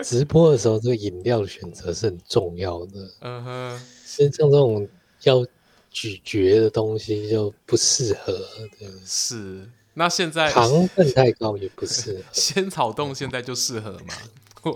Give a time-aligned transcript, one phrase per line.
[0.04, 3.10] 直播的时候，这个饮料的选择是很重要的。
[3.20, 4.88] 嗯哼，其实像这种
[5.22, 5.46] 要
[5.90, 8.32] 咀嚼的东西就不适合。
[8.78, 9.68] 对，是。
[9.94, 12.22] 那现在糖分太高也不适合。
[12.32, 14.14] 仙草冻现在就适合吗？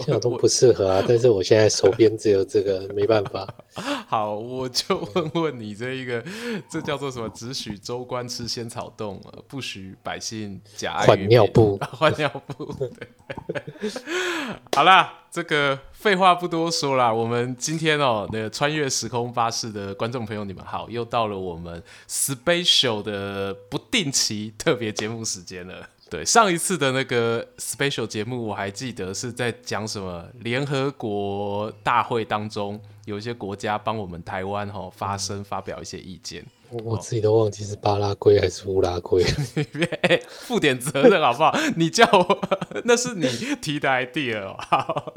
[0.06, 1.05] 这都不适合啊！
[1.06, 3.47] 但是我现在手边只有这个，没办法。
[4.09, 6.25] 好，我就问问你，这一个
[6.70, 7.29] 这叫做什么？
[7.30, 12.65] 只许州官吃仙草冻，不许百姓假爱换尿布， 换尿布。
[12.73, 13.91] 对
[14.75, 25.89] 好啦，这个废话不多说啦，我们今天哦，那个穿越时空巴士的观众朋友，你们好，又到了我们 special 的不定期特别节目时间了。
[26.15, 36.47] 对，上一次的那个 special 节目，我还记得是在讲什么联合国大会当中，有一些国家帮我们台湾哈发声，发表一些意见。
[36.84, 39.25] 我自己都忘记是巴拉圭还是乌拉圭，
[39.75, 41.53] 别负点责任好不好？
[41.75, 42.49] 你叫我，
[42.87, 43.27] 那是你
[43.61, 44.56] 提的 idea 哦。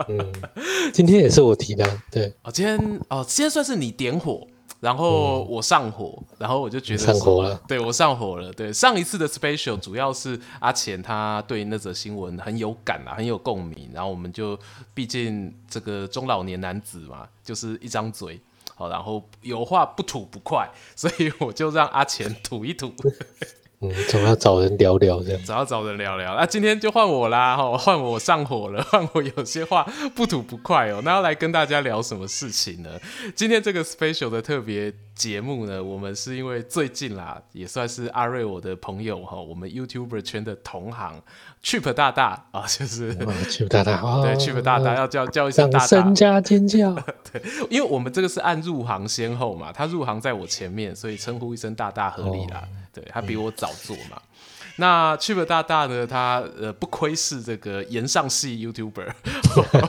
[0.07, 0.33] 嗯，
[0.91, 2.33] 今天也是我提的，对。
[2.41, 4.47] 哦，今天哦，今天算是你点火。
[4.79, 8.53] 然后我上火，嗯、然后我就觉得上火了，对，我上火了。
[8.53, 13.89] 对，上一次的 special 主要是阿钱他对那则新闻很有感啊，很有共鸣。
[13.93, 14.57] 然后我们就
[14.93, 18.39] 毕竟这个中老年男子嘛，就是一张嘴，
[18.75, 22.93] 好，然后有话不吐不快，所以我就让阿钱吐一吐。
[23.79, 26.35] 嗯，总要找人聊聊这样，总要找人聊聊。
[26.35, 30.99] 那、今天就换我啦，哈，换我上火了，换我有些话不吐不快哦。
[31.03, 32.89] 那要来跟大家聊什么事情呢？
[33.35, 41.21] 今天这个 special 的特别节目呢，我们是因为最近啦，也算是阿瑞我的朋友哈，我们 YouTuber 圈的同行。
[41.63, 46.93] Chip 大大啊，就是 Chip 大大， 对 Chip 大大要叫叫一声大大，掌声加尖叫。
[47.33, 52.63] 对，因为我们这个是按入行先后嘛，他入行在我前面，所以称呼一声大大合理啦。
[52.93, 54.21] 对，他比我早做嘛。
[54.77, 59.11] 那 Chip 大大呢，他呃不愧是这个炎上系 YouTuber。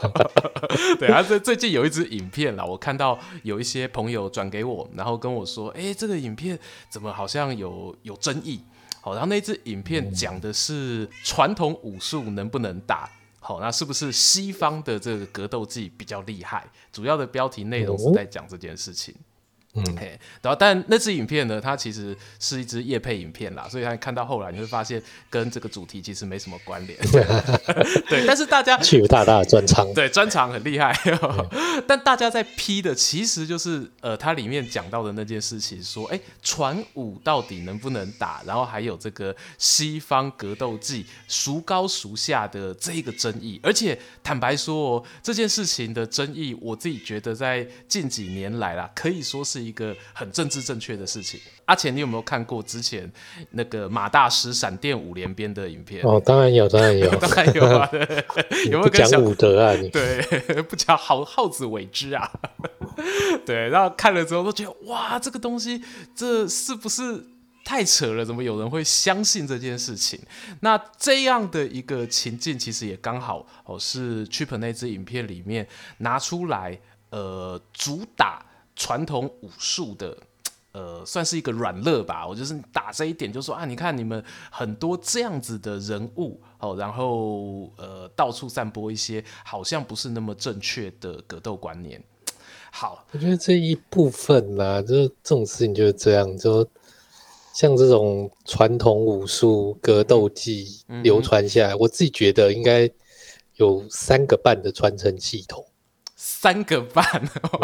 [0.99, 8.61] 对，啊最最近有一支影片啦，我看到有一些朋友转给我，然后跟我说，哎，这个影片怎么好像有有争议？
[9.01, 13.09] 好，然后那支影片讲的是传统武术能不能打？
[13.41, 16.67] 好，那是不是西方的这个格斗技比较厉害？
[16.93, 19.15] 主要的标题内容是在讲这件事情。
[19.75, 26.99] 嗯，嘿，然后但那支影片呢，它其实是一支夜配影片啦，所以他看到后来你会发现跟这个主题其实没什么关联。
[28.09, 30.99] 对，但是大家去大大的专场，对，专场很厉害。
[31.87, 38.43] 但大家在批的其实就是呃，它里面讲到的那件事情，说，哎，传武到底能不能打？
[38.47, 43.61] 然后还有这个西方格斗技孰高孰下的这一个争议。
[43.63, 49.58] 而且坦白说哦，这件事情的争议，我自己觉得在近几年来啦，可以说是。
[49.61, 51.41] 一个很政治正确的事情。
[51.67, 53.11] 阿钱，你有没有看过之前
[53.51, 56.03] 那个马大师闪电五连鞭的影片？
[56.05, 57.89] 哦，当然有，当然有， 当然有啊！
[58.71, 59.75] 有没有讲武德啊？
[59.75, 60.21] 你 对，
[60.63, 62.31] 不讲好好子为之啊！
[63.45, 65.83] 对，然后看了之后都觉得哇，这个东西
[66.15, 67.25] 这是不是
[67.65, 68.25] 太扯了？
[68.25, 70.19] 怎么有人会相信这件事情？
[70.61, 75.67] 那这样的一个情境，其实也刚好哦，是 Chip 那支影片里面
[75.99, 76.79] 拿出来
[77.11, 78.45] 呃主打。
[78.79, 80.17] 传统武术的，
[80.71, 82.25] 呃，算是一个软肋吧。
[82.25, 92.01] 我就是打这一点，就说啊，你看你们很多这样子的人物哦，然后呃，到处散播一些好像不是那么正确的格斗观念。
[92.71, 96.65] 好，我觉得这一部分呢，就是这种事情就是这样，就
[97.53, 102.89] 像这种传统武术格斗技流传下来，嗯嗯，我自己觉得应该
[103.57, 105.67] 有三个半的传承系统。
[106.21, 107.05] 三个半，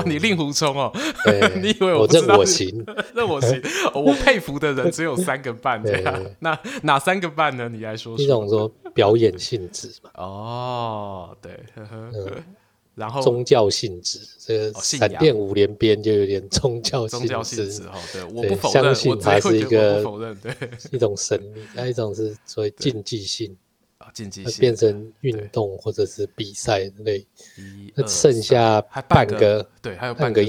[0.06, 0.92] 你令狐冲哦？
[1.26, 2.28] 嗯、 你以为我不知道？
[2.28, 3.60] 认我行， 那我行。
[3.92, 6.24] 我佩服的人只有三个半 这样。
[6.38, 7.68] 那哪三个半呢？
[7.68, 8.22] 你来说说。
[8.24, 10.10] 一种说表演性质嘛。
[10.14, 11.50] 哦，对。
[11.74, 12.44] 呵呵嗯、
[12.94, 17.82] 然后宗教性质，这个闪电五连鞭就有点宗教性质。
[17.88, 20.54] 哦，对，我不否认，相信它是一个否认，对，
[20.92, 21.60] 一种神秘。
[21.74, 23.56] 还有一种是所谓禁忌性。
[24.12, 27.26] 竞技变成运动或者是比赛类，
[27.94, 30.42] 那剩下半个，对，还有半个，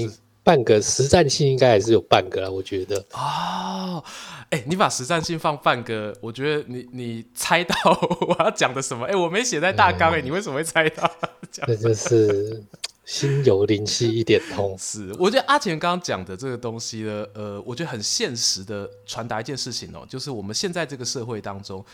[0.44, 2.96] 半个实战性应该还是有半个啦，我觉得。
[3.12, 4.02] 哦，
[4.50, 7.74] 哎、欸，你把实战性放半个，我觉得你你猜到
[8.20, 9.04] 我要讲的什么？
[9.06, 11.10] 哎、欸，我没写在大纲，哎、嗯，你为什么会猜到？
[11.50, 12.62] 这就是
[13.04, 14.76] 心有灵犀一点通。
[14.78, 21.84] 是，我觉得阿钱刚刚讲的这个东西呢，呃，我觉得很现实的传达一件事情哦，就是我们现在这个社会当中。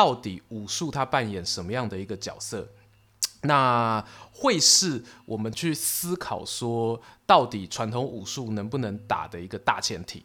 [0.00, 2.66] 到底武术它扮演什么样的一个角色？
[3.44, 4.02] 那
[4.32, 10.24] 会是我们去思考说，到底传统武术能不能打的一个大前提。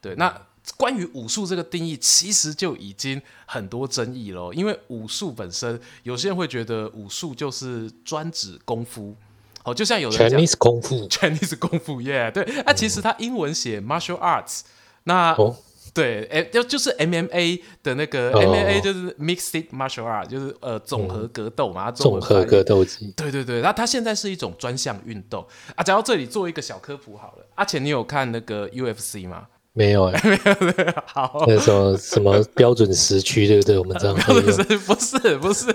[0.00, 0.46] 对，那
[0.76, 4.52] 关于武术这个定义，其实就已经很多争议了。
[4.52, 9.14] 因为武术本身，有些人会觉得武术就是专指功夫，
[9.62, 12.44] 哦，就像有人讲 Chinese 功夫， Chinese 功夫，Yeah，对。
[12.64, 14.62] 那、啊、其实它英文写 Martial Arts，
[15.04, 15.34] 那。
[15.34, 15.56] 哦
[15.94, 23.12] 对，哎，就就是 MMA 的那个、oh, MMA 就是 Mixed Martial Art，就是呃综合格斗嘛，综合格斗技。
[23.16, 25.46] 对对对，那它现在是一种专项运动
[25.76, 25.82] 啊。
[25.82, 27.46] 讲到这里，做一个小科普好了。
[27.56, 29.46] 阿钱，你有看那个 UFC 吗？
[29.74, 31.02] 没有哎、欸， 没有没有。
[31.06, 33.78] 好，那什么什么标准时区，对不对？
[33.78, 35.66] 我们这样标准时不是不是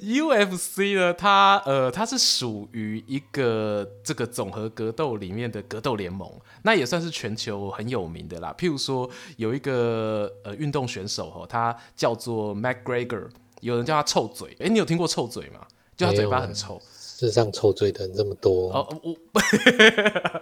[0.00, 1.14] UFC 呢？
[1.14, 6.28] 它呃，它是属于一个这个综合格斗里面的格斗联盟，
[6.62, 8.52] 那也算是全球很有名的啦。
[8.58, 13.28] 譬如说，有一个呃运动选手哈，他叫做 McGregor，
[13.60, 14.56] 有人叫他臭嘴。
[14.58, 15.60] 哎，你有听过臭嘴吗？
[15.96, 16.82] 就他嘴巴很臭。
[17.18, 19.40] 世上臭嘴的人这么多哦，我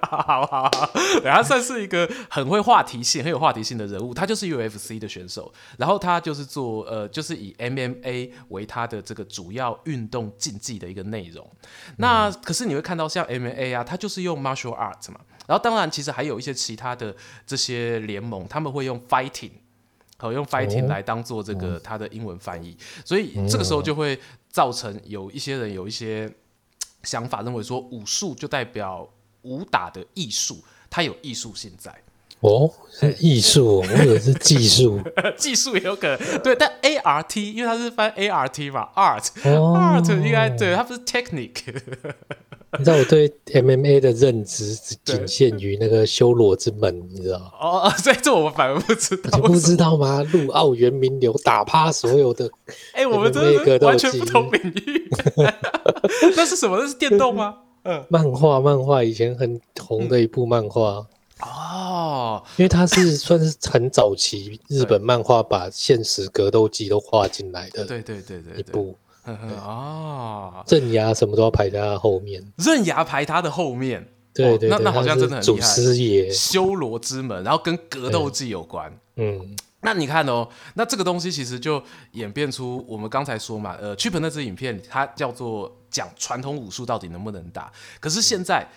[0.03, 0.91] 好好好好，
[1.23, 4.13] 对，他算是一个很会话题性、很有话题性的人物。
[4.13, 11.49] 他就是 UFC 的选手，然后他就是做呃，就是以 MMA 为他的这个主要运动竞技的一个内容。
[11.99, 17.15] 那可是你会看到像 MMA 啊，他就是用 Martial Arts 嘛，然后当然其实还有一些其他的
[17.47, 19.53] 这些联盟，他们会用 Fighting，
[20.17, 24.19] 好用 Fighting 来当做这个他的英文翻译，所以这个时候就会
[24.51, 26.29] 造成有一些人有一些。
[27.05, 29.09] 想法认为说武术就代表
[29.43, 30.59] 武打的艺术，
[30.89, 31.95] 它有艺术性在。
[32.41, 35.01] 哦，是艺术，我以为是技术，
[35.39, 36.43] 技术也有可能。
[36.43, 41.75] 对，但 A R T 因为它是翻 A R T 嘛，art、哦、art 应该对，它不是 technique。
[42.79, 50.23] 你知道我对 M M A 的认知只仅限于那个修罗之门，你知道哦，所以这我反而不知道，你不知道吗？
[50.33, 52.51] 陆奥原名流打趴所有的，
[52.93, 55.09] 哎，我们这是完全不同领域。
[56.37, 56.79] 那是什么？
[56.79, 57.57] 那是电动吗？
[57.85, 61.07] 嗯，漫画，漫画以前很红的一部漫画、
[61.41, 68.97] 嗯、哦，因为它是算是很早期日本漫画把现实格斗技都画进来的，对对对对，一部。
[69.59, 75.61] 啊，刃牙什么都要排在他后面，刃牙排他的后面，对对，那那好像真的很厉害。
[75.61, 78.93] 祖师爷，修罗之门，然后跟格斗技有关。
[79.17, 81.83] 嗯，那你看哦，那这个东西其实就
[82.13, 87.73] 演变出我们刚才说嘛，呃，Chip 那支影片，它叫做讲传统武术到底能不能打。
[88.01, 88.69] 可是现在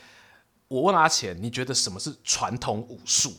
[0.70, 3.34] 我问阿钱，你觉得什么是传统武术？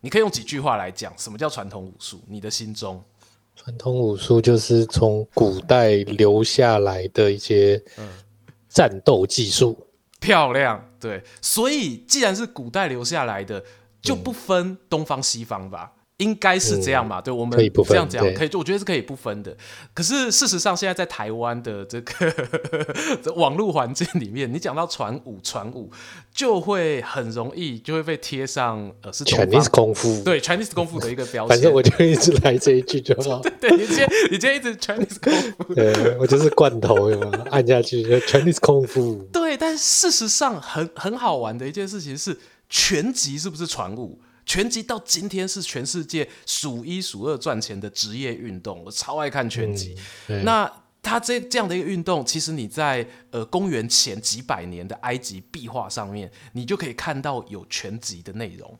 [0.00, 2.20] 你可以用几句话来讲什么叫传统武术？
[2.26, 3.04] 你的心中。
[3.58, 7.82] 传统武术就是从古代留下来的一些
[8.68, 9.76] 战斗技术，
[10.20, 10.82] 漂亮。
[11.00, 13.62] 对，所以既然是古代留下来的，
[14.00, 15.92] 就不分东方西方吧。
[16.18, 17.20] 应该是这样嘛？
[17.20, 17.56] 嗯、对，我们
[17.86, 19.56] 这样讲可以，就我觉得是可以不分的。
[19.94, 25.90] 可是事实上，现在在台湾的这个 网络环境里面，你讲到传武，传武
[26.34, 31.48] 就会很容易就会被贴上呃是 Chinese 功夫，对 Chinese 功夫的一个 标签。
[31.50, 33.40] 反正我就一直来这一句就好。
[33.60, 35.32] 对，对，你今天你今天一直 Chinese 功
[35.66, 39.24] 夫，对我就是罐头有没有按下去就 Chinese 功夫。
[39.32, 42.36] 对，但事实上很很好玩的一件事情是，
[42.68, 44.18] 拳击是不是传武？
[44.48, 49.94] 拳击到今天是全世界数一数二赚钱的职业运动，我超爱看拳击。
[50.28, 50.72] 嗯、那
[51.02, 58.78] 它这这样的一个运动，其实你在呃公元前几百年的埃及壁画上面，你就可以看到有拳击的内容。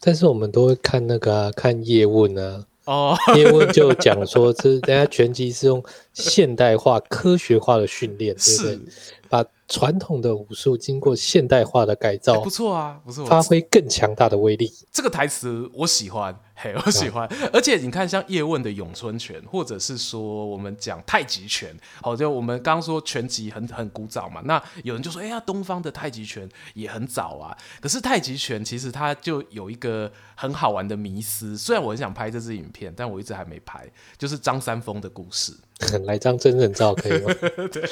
[0.00, 8.92] 但是我们都会看那个、啊、看叶问啊，哦，叶问就讲说，这人家拳击是用现代化、科学化的训练，是对不对？
[9.28, 14.68] 把传统的武术经过现代化的改造，不错啊，不错，发挥更强大的威力。
[14.90, 17.26] 这个台词我喜欢，嘿，我喜欢。
[17.52, 24.42] 而且你看，像叶问的咏春拳，或者是说我们讲太极拳，好，就我们刚刚说拳击很很古早嘛。
[24.44, 27.56] 那有人就说，哎呀，东方的太极拳也很早啊。
[27.80, 31.56] 可是太极拳其实它就有一个很好玩的迷思。
[31.56, 35.54] 虽然我很想拍这支影片，但我一直还没拍，就是张三丰的故事。
[36.04, 37.32] 来张真人照可以吗？
[37.72, 37.82] 对，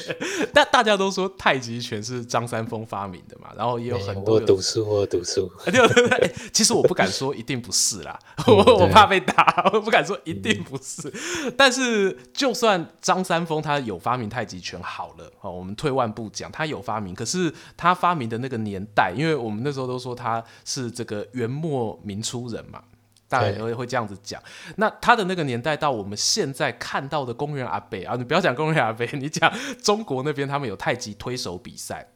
[0.53, 5.51] 但大家都说太极拳是张三丰发明的嘛，然后也有很多我读书，我读书。
[5.65, 11.13] 对，其实我不敢说一定不是啦，我我怕被打，我不敢说一定不是。
[11.57, 22.83] 但是就算张三丰他有发明太极拳好了，哦，我们退万步讲，他有发明，可是他发明的那个年代，因为我们那时候都说他是这个元末明初人嘛。
[23.31, 24.43] 大概会会这样子讲，
[24.77, 32.09] 那他的那个年代到我们现在看到的公园阿北啊，你不要讲公园阿北，你讲中国那边他们有太极推手比赛，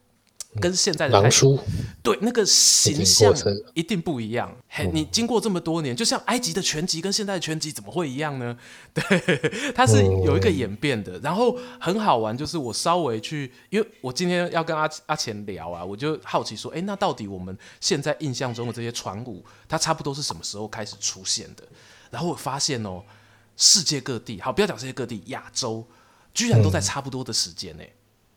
[0.59, 1.59] 跟现在的太极
[2.03, 3.33] 对那个形象
[3.73, 4.53] 一定不一样。
[4.67, 8.55] 嘿，你经过这么多年，就像埃及的拳击跟现在的拳击怎么会一样呢？
[8.93, 11.17] 对，它是有一个演变的。
[11.19, 21.63] 然后很好玩，就是我稍微去，因为我今天要跟阿阿钱聊啊，我就好奇说，哎，那到底我们现在印象中的这些传舞，它差不多是什么时候开始出现的？
[22.11, 23.01] 然后我发现哦，
[23.55, 25.87] 世界各地，好，不要讲世界各地，亚洲
[26.33, 27.83] 居然都在差不多的时间呢。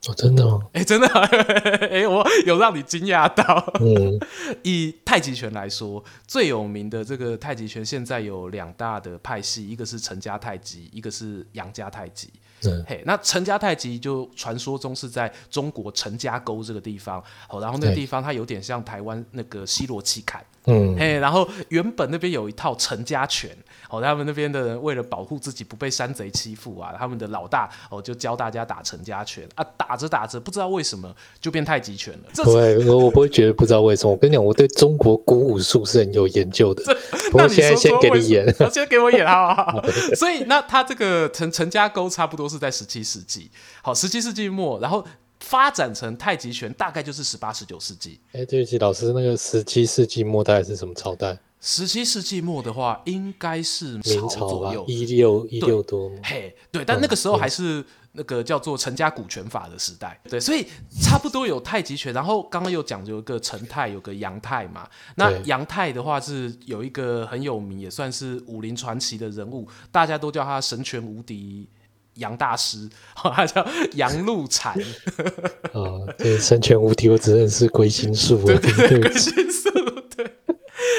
[0.08, 0.60] 哦，真的吗？
[0.72, 1.06] 哎，真的，
[1.90, 3.72] 哎，我有让你惊讶到。
[3.80, 4.18] 嗯，
[4.62, 12.28] 以太极拳来说，最有名的这个太极拳，现在有两大的派系，一个是陈家太极，一个是杨家太极。
[12.64, 20.44] 嗯，嘿，那陈家太极就传说中是在中国陈家沟这个地方，好，然后那个地方它有点像台湾那个西螺七坎。
[20.66, 23.50] 嗯，嘿，然后原本那边有一套陈家拳，
[23.88, 32.44] 哦，他们那边的人为了保护自己不被山贼欺负啊，他们的老大哦就教大家打陈家拳啊，打着打着不知道为什么就变太极拳了。
[32.44, 34.10] 对，我我不会觉得不知道为什么。
[34.10, 36.82] 我跟你讲，我对中国古武术是很有研究的。
[37.30, 39.84] 不过现在先给你演， 先给我演好不好？
[40.16, 43.50] 所以那他这个陈陈家沟差不多是在十七世纪，
[43.82, 45.04] 好，十七世纪末，然后。
[45.40, 48.18] 发展成太极拳大概就是十八、十九世纪。
[48.32, 51.38] 哎，对不起，老师，那个十七世纪末大概是什么朝代？
[51.60, 56.10] 十七世纪末的话，应该是明朝左右，一六一六多。
[56.22, 60.20] 嘿，对，但那个时候还是那个叫做陈家古拳法的时代。
[60.28, 60.66] 对，所以
[61.02, 62.12] 差不多有太极拳。
[62.12, 64.88] 然后刚刚又讲有一个陈太，有个杨太嘛。
[65.16, 71.66] 那杨太的话是有一个很有名，也算是武林传奇的人物，大家都叫他神拳无敌。
[72.16, 74.76] 杨大师， 他叫杨露禅。
[75.72, 78.44] 哦，对，神拳无敌，我只认识归心术。
[78.44, 79.70] 对对对，归心术。
[80.14, 80.30] 对。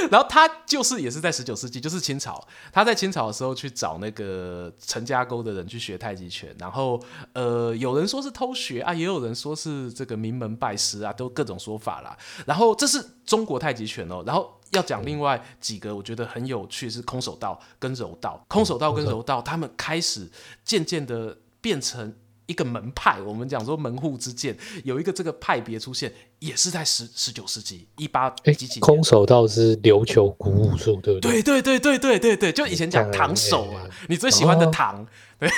[0.10, 7.02] 然后他就是也是在十九世纪，就是清朝，他在清朝的时候去找那个陈家沟的人去学太极拳，然后
[7.34, 12.18] 呃，有人说是偷学啊，也有人说是这个名门拜师啊，都各种说法啦。
[12.46, 14.57] 然后这是中国太极拳哦，然后。
[14.72, 18.44] 要讲另外几个，我觉得很有趣是空手道跟柔道。
[18.48, 20.30] 空手道跟柔道，他们开始
[20.64, 22.14] 渐渐的变成
[22.46, 23.22] 一个门派。
[23.22, 28.82] 我们讲说门户之见，有一个这个派别出现，也是在十十九世纪一八几几年。
[28.82, 31.42] 空手道是琉球古武术，对不对？
[31.42, 35.06] 对对对对对对对，就以前讲唐手啊，你最喜欢的唐？
[35.40, 35.50] 对，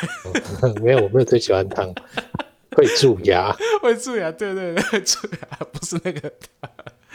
[0.82, 1.92] 没有，我没有最喜欢唐，
[2.75, 6.32] 会蛀牙，会蛀牙，对对对，蛀牙不是那个。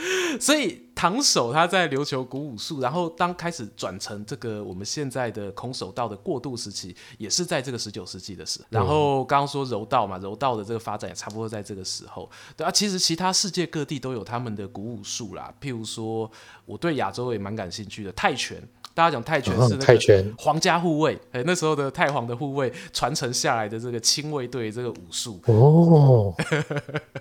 [0.40, 8.66] 所以唐手他在琉球古武术，然后当开始转成这个我们现在的空手道的过渡时期，也是在这个十九世纪的时候。
[8.70, 12.30] 然后刚刚说柔道嘛，柔道的这个发展也差不多在这个时候。
[12.56, 16.30] 对啊，其实其他世界各地都有他们的古武术啦，譬如说
[16.64, 18.62] 我对亚洲也蛮感兴趣的泰拳。
[18.94, 20.32] 大家讲泰拳是泰拳。
[20.38, 25.40] 皇家护卫，哎，那时候的太皇的护卫传承下来的这个亲卫队这个武术。
[25.46, 26.32] 哦，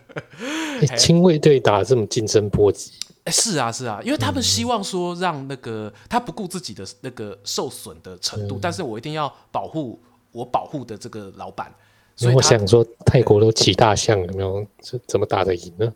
[0.96, 2.92] 亲卫队打得这么近身波及，
[3.24, 10.00] 哎，是啊是啊，因为他们希望说让那个他不顾自己的那个受损的程度，但是我一定要保护
[10.32, 11.74] 我保护的这个老板，
[12.16, 14.64] 所以我想说泰国都骑大象，有没有？
[14.80, 15.92] 这怎么打得赢呢？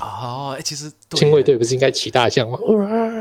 [0.00, 2.58] 哦，哎，其实亲卫队不是应该骑大象吗？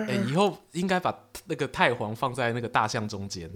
[0.07, 1.13] 哎，以后应该把
[1.45, 3.49] 那个太皇放在那个大象中间。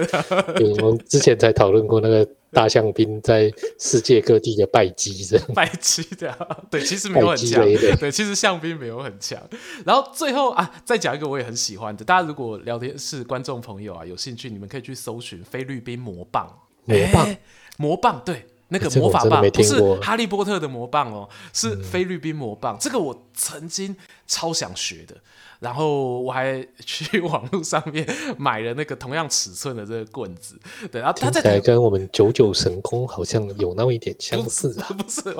[0.80, 6.34] 我们之前才讨论过那个大象兵在世界各地的败绩，这样 败绩的，
[6.70, 9.38] 对，其实没有很强，对，其实象兵没有很强。
[9.84, 16.50] 然后最后啊，再讲一个我也很喜欢的，大家如果聊天室观众朋友啊有兴趣，你们可以去搜寻菲律宾魔棒，
[16.86, 17.36] 魔棒，
[17.76, 18.46] 魔棒，对。
[18.68, 22.76] 那个魔法棒不是哈利波特的魔棒哦，是菲律宾魔棒。
[22.80, 23.94] 这个我曾经
[24.26, 25.16] 超想学的，
[25.60, 28.04] 然后我还去网络上面
[28.36, 30.58] 买了那个同样尺寸的这个棍子。
[30.90, 34.88] 对，然后它在跟我们九九神功好像有那么一点相似 啊。
[34.88, 35.36] 不是，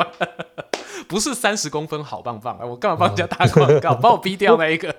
[1.09, 3.95] 不是三十公分好棒棒，我干嘛帮人家打广告？
[3.97, 4.95] 帮我逼掉那一个。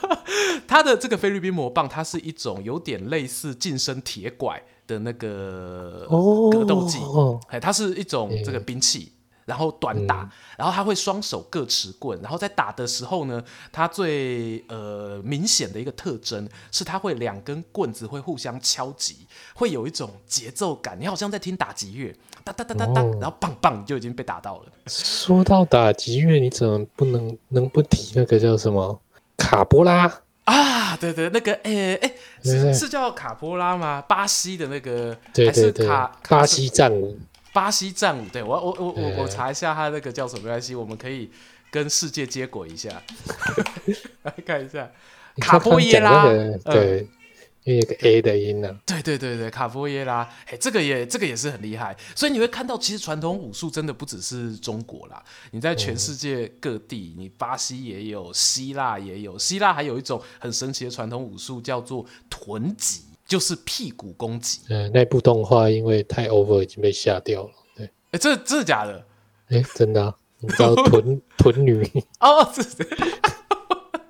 [0.68, 4.62] 它的这个菲律宾魔棒，它是一种有点类似近身铁拐。
[4.86, 6.06] 的那个
[6.52, 9.12] 格斗技，哎、哦，它是一种这个兵器，
[9.44, 24.66] 然后短打，嗯、然后他会双手各持棍，然后在打的时候呢，它最呃明显的一个特征是，它会两根棍子会互相敲击，会有一种节奏感，你好像在听打击乐，哒哒哒哒哒，然后棒棒就已经被打到了。
[24.86, 29.00] 说到打击乐，你怎么不能能不提那个叫什么
[29.36, 30.20] 卡波拉？
[30.44, 34.02] 啊，对对，那个，诶诶，是是叫卡波拉吗？
[34.06, 37.18] 巴西的那个，还是卡巴西战舞？
[37.52, 40.42] 巴西战舞，对我我我我我查一下，他那个叫什么？
[40.42, 41.30] 没关系，我们可以
[41.70, 42.90] 跟世界接轨一下，
[44.24, 44.90] 来看一下
[45.40, 46.24] 卡波耶拉。
[46.64, 47.08] 对，
[47.64, 48.78] 因为有个 A 的音呢、啊。
[48.86, 51.96] 对对对对，卡波耶拉，哎，这个也这个也是很厉害。
[52.14, 64.60] 所以你会看到，其实传统武术真的不只是中国啦，你在全世界各地，你巴西也有，希腊也有，希腊还有一种很神奇的传统武术叫做臀击，就是屁股攻击。
[64.68, 67.50] 嗯，那部动画因为太 over 已经被下掉了。
[67.76, 69.06] 对，哎，这真的假的？
[69.48, 70.14] 哎，真的啊。
[70.40, 71.82] 你知道 臀臀女
[72.20, 72.62] 哦，是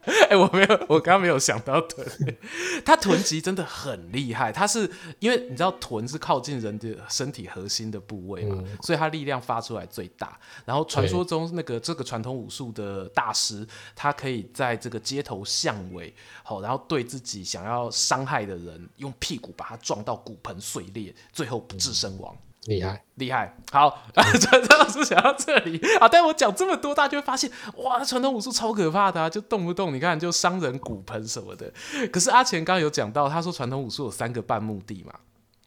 [0.28, 2.06] 哎、欸，我没有，我刚刚没有想到臀，
[2.84, 4.52] 他臀肌真的很厉害。
[4.52, 10.38] 他是因为你知道臀是靠近人的身体核心的部位嘛，嗯、所以他力量发出来最大。
[10.64, 22.34] 然后传说中那个这个传统武术的大师，他可以在这个街头巷尾，好，然后对自己想要伤害的人，用屁股把他撞到骨盆碎裂，最后不治身亡。
[22.34, 31.71] 嗯厉害，厉害，好， 张老师讲到这里啊，但我讲这么多，大家就会发现，哇，传统武术超可怕的啊，就动不动你看就伤人骨盆什么的。
[32.11, 35.12] 可是阿钱刚刚有讲到，他说传统武术有三个半目的嘛，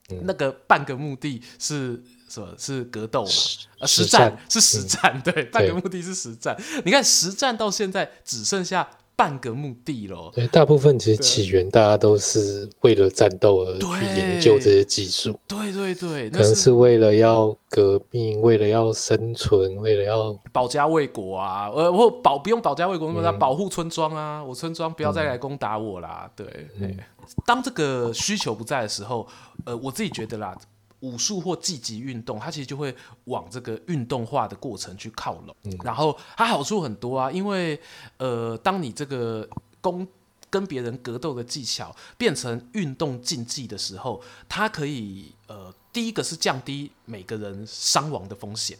[0.09, 2.55] 嗯、那个半个目的是什么？
[2.57, 3.29] 是格斗嘛？
[3.29, 6.57] 实呃，实战是实战，嗯、对，半个目的是实战。
[6.83, 8.89] 你看实战到现在只剩下。
[9.17, 26.45] 半个目的喽，对，大部分其实起源大家都是为了战斗而去研究这些技术，对对对，可能是为了要革命，为了要生存，为了要保家卫国啊，呃，或保不用保家卫国，那么保护村庄啊，我村庄不要再来攻打我啦，对，
[26.79, 26.95] 嗯、
[27.43, 29.27] 当这个需求不在的时候，
[29.65, 30.55] 呃，我自己觉得啦。
[31.01, 35.55] 武术或技击运动，它其实就会往这个运动化的过程去靠拢。
[35.63, 37.79] 嗯、然后它好处很多啊，因为
[38.17, 39.47] 呃，当你这个
[39.79, 40.07] 攻
[40.49, 48.75] 跟别人格斗的技巧变成运动竞技的时候，它可以呃，第一个是降低每个人伤亡的风险。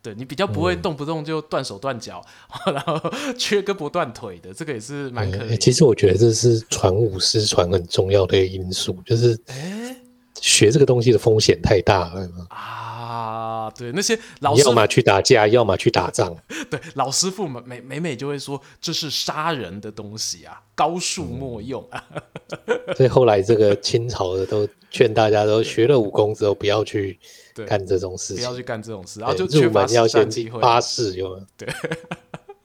[0.00, 2.24] 对，你比较不会动不动就断手断脚，
[2.66, 2.94] 嗯、 然后
[3.36, 5.58] 缺胳膊断腿的，这个也是蛮可以、嗯。
[5.58, 9.36] 其实我觉得这是传武失传很重要的一个因素，就是。
[10.40, 13.70] 欸学这个东西的风险太大了啊！
[13.76, 16.34] 对，那些老师要么去打架，要么去打仗。
[16.70, 22.04] 对，老师傅们每每每就会说，这是杀人的东西啊，高术莫用啊。
[22.66, 27.18] 嗯、所以后来这个清朝的都劝大家都学了武功之后不要去
[27.66, 30.28] 干这种事情，不要去干这种事，然后就入门要先
[30.60, 31.46] 发誓，有有？
[31.56, 31.68] 对。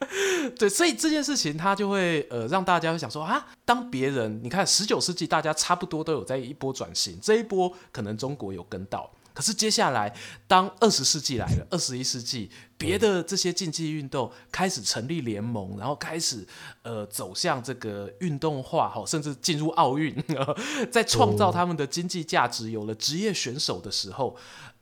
[0.58, 10.14] 对，所以这件事情他就会呃让大家会想说啊，当别人你看十九世纪大家差不多都有在一波转型，这一波可能中国有跟到，可是接下来
[10.48, 16.46] 当二十世纪来了，二十一世纪别的这些竞技运动开始成立联盟，然后开始
[16.82, 20.16] 呃走向这个运动化哈，甚至进入奥运，
[20.92, 24.36] 在创造他们的经济价值，有了职业选手的时候，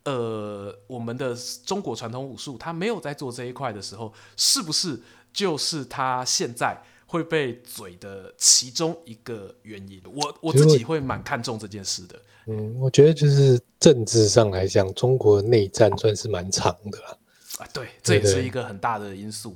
[0.04, 1.36] 呃，我们的
[1.66, 5.00] 中国传统武术他没有在做这一块的时候，是不是？
[5.34, 12.20] 就是他现在会被嘴的其中一个原因，我我自己会蛮看重这件事的。
[12.48, 17.18] 嗯，我觉得就是政治上来讲，中国内战算是蛮长的啦。
[17.60, 19.56] 啊，对，这也是一个很大的因素。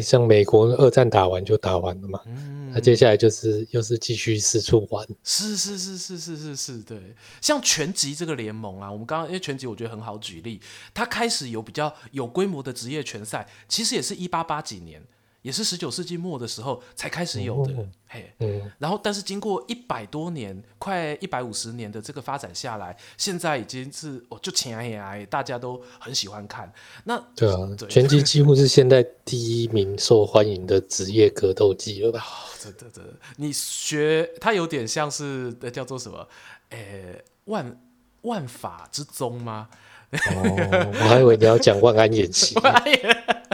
[0.00, 5.06] 像美国二战打完就打完了嘛，嗯，那接下来就是又是继续四处玩。
[5.22, 6.98] 是是是是是是是，对。
[7.40, 10.60] 像拳击这个联盟啊，我们刚刚因为拳击我觉得很好举例，
[10.92, 15.02] 它开始有比较有规模的职业拳赛，其实也是一八八几年。
[15.44, 26.72] 也是十九世纪末的时候才开始有的，嗯、嘿，嗯、然后但是经过一百多年，快一百五十年的这个发展下来，现在已经是哦，就前哎哎，大家都很喜欢看。
[27.04, 32.20] 那对啊，对拳击几乎是现在第一名受欢迎的职业格斗技了吧？
[32.24, 36.26] 哦，真的真的，你学它有点像是叫做什么？
[36.70, 37.78] 诶，万
[38.22, 39.68] 万法之宗吗？
[40.10, 42.54] 哦，我还以为你要讲万安演习。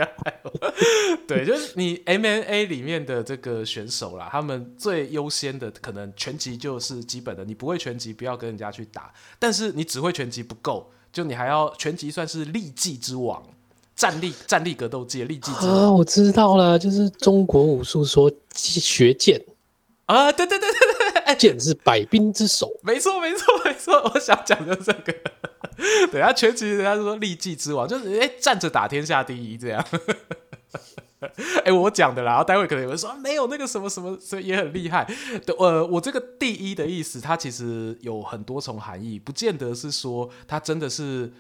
[1.27, 13.43] 对，就是你 MMA 里面的这个选手啦，他们最优先的可能拳击就是基本的，你不会拳击不要跟人家去打，但是你只会拳击不够，就你还要拳击算是力技之王，
[13.95, 15.77] 站立站立格斗技的力技之王。
[15.77, 19.41] 啊，我知道了，就是中国武术说学剑
[20.07, 25.15] 啊，对对对对对，剑是百兵之首，没错没错没错，我想讲的这个。
[26.13, 29.85] 对啊，拳击人家说力技之王，就是哎、欸、站着打天下第一这样。
[31.21, 35.05] 哎、欸，我讲的啦，然后待会可能有人说没有那个什么什么，所以也很厉害。
[35.45, 41.31] 对，呃，我这个第一的意思，它其实有很多重含义，不见得是说它真的是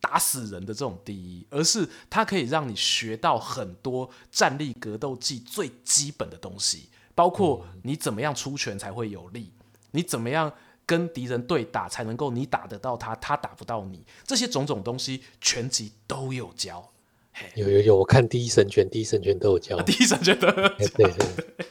[0.00, 9.52] 打死人的这种第一，而是它可以让你学到很多站立格斗技最基本的东西，包括你怎么样出拳才会有力，
[9.92, 10.52] 你怎么样。
[10.88, 16.90] 跟敌人对打才能够你打得到他，他打不到你，这些种种东西全集都有教。
[17.54, 20.68] 有有有，我看第一神拳，第一神拳都有教， 第一神拳都有教。
[20.78, 21.66] 对对对。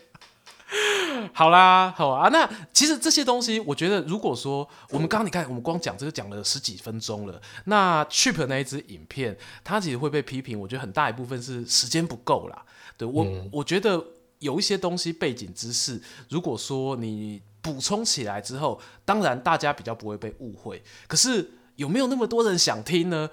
[1.33, 2.29] 好啦，好啊。
[2.29, 7.41] 那其实这些东西，我觉得如果说我们刚刚你看，我们光讲这个讲了十几分钟了。
[7.65, 12.63] 那 Cheap 那一支影片，它其实会被批评，我觉得很大一部分是时间不够啦。
[12.95, 14.03] 对我，嗯、我觉得
[14.39, 15.99] 有一些东西背景知识，
[16.29, 20.81] 如果说你补充起来之后，当然大家比较不会被误会。
[21.07, 23.29] 可是有没有那么多人想听呢？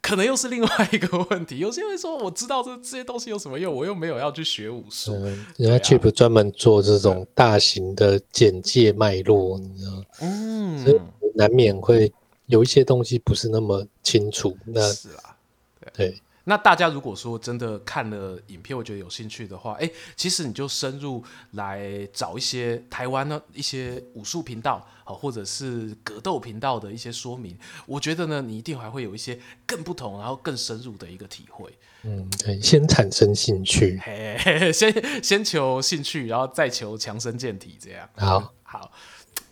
[0.00, 1.58] 可能又是另外一个问题。
[1.58, 5.12] 有些人说，我知道这这些东西有什么用，我又没有要去学武术。
[5.12, 10.04] 嗯、人家 Cheap 专门做这种大型的简介脉络，你知道？
[10.20, 11.00] 嗯，所以
[11.34, 12.12] 难免会
[12.46, 14.56] 有一些东西不是那么清楚。
[14.66, 15.36] 那是啊，
[15.80, 16.10] 对。
[16.10, 31.70] 对那大家如果说真的看了影片，我觉得有兴趣的话，哎，其实你就深入来找一些台湾的一些武术频道，好，或者是格斗频道的一些说明，我觉得呢，你一定还会有一些更不同，然后更深入的一个体会。
[32.04, 38.08] 嗯，对，先产生兴趣，嘿嘿嘿先先求兴趣，然后再求强身健体，这样。
[38.16, 38.90] 好，好，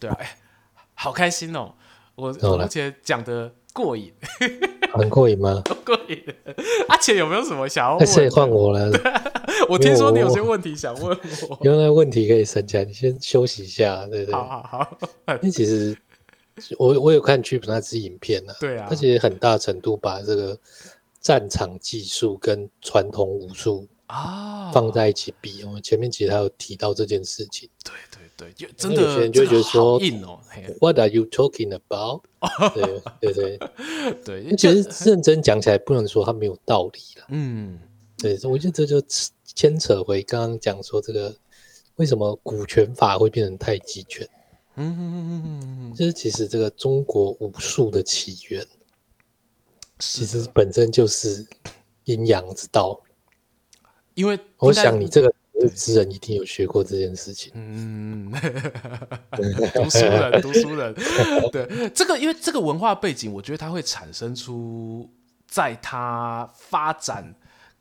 [0.00, 0.38] 对啊，哎，
[0.94, 1.74] 好开心哦，
[2.14, 4.10] 我我目前讲的过瘾。
[4.94, 5.62] 很过瘾吗？
[5.84, 6.18] 过瘾。
[6.88, 8.06] 阿且有没有什么想要问？
[8.06, 8.90] 现在换我了。
[9.68, 11.18] 我听说你有些问题想问
[11.50, 11.58] 我。
[11.60, 14.34] 原来问题可以省起来，你先休息一下，对不对？
[14.34, 14.98] 好好好。
[15.34, 15.94] 因为其实
[16.78, 20.58] 我我有看 Cheap 那支影片呢，对啊，他其实很大程度把这个
[21.20, 25.62] 战场技术跟传统武术啊放在一起比。
[25.64, 27.68] 我们前面其实还有提到这件事情。
[27.84, 28.22] 对对。
[28.38, 30.38] 对，就真的有些人就觉得说硬哦。
[30.78, 32.20] What are you talking about？
[32.74, 33.58] 对对对
[34.26, 37.26] 对，其实认真讲起来，不能说它没有道理了。
[37.30, 37.80] 嗯，
[38.18, 39.02] 对，我觉得这就
[39.42, 41.34] 牵扯回刚刚讲说这个
[41.94, 44.28] 为什么股权法会变成太极拳。
[44.74, 48.66] 嗯嗯嗯嗯嗯，就是其实这个中国武术的起源，
[49.98, 51.46] 其实本身就是
[52.04, 53.00] 阴阳之道。
[54.16, 55.32] 因为我想你这个。
[55.74, 57.50] 知人一定有学过这件事情。
[57.54, 58.30] 嗯，
[59.74, 60.94] 读书人，读书人。
[61.50, 65.10] 对，这个因为这个文化背景，我觉得它会产生出，
[65.48, 67.34] 在它发展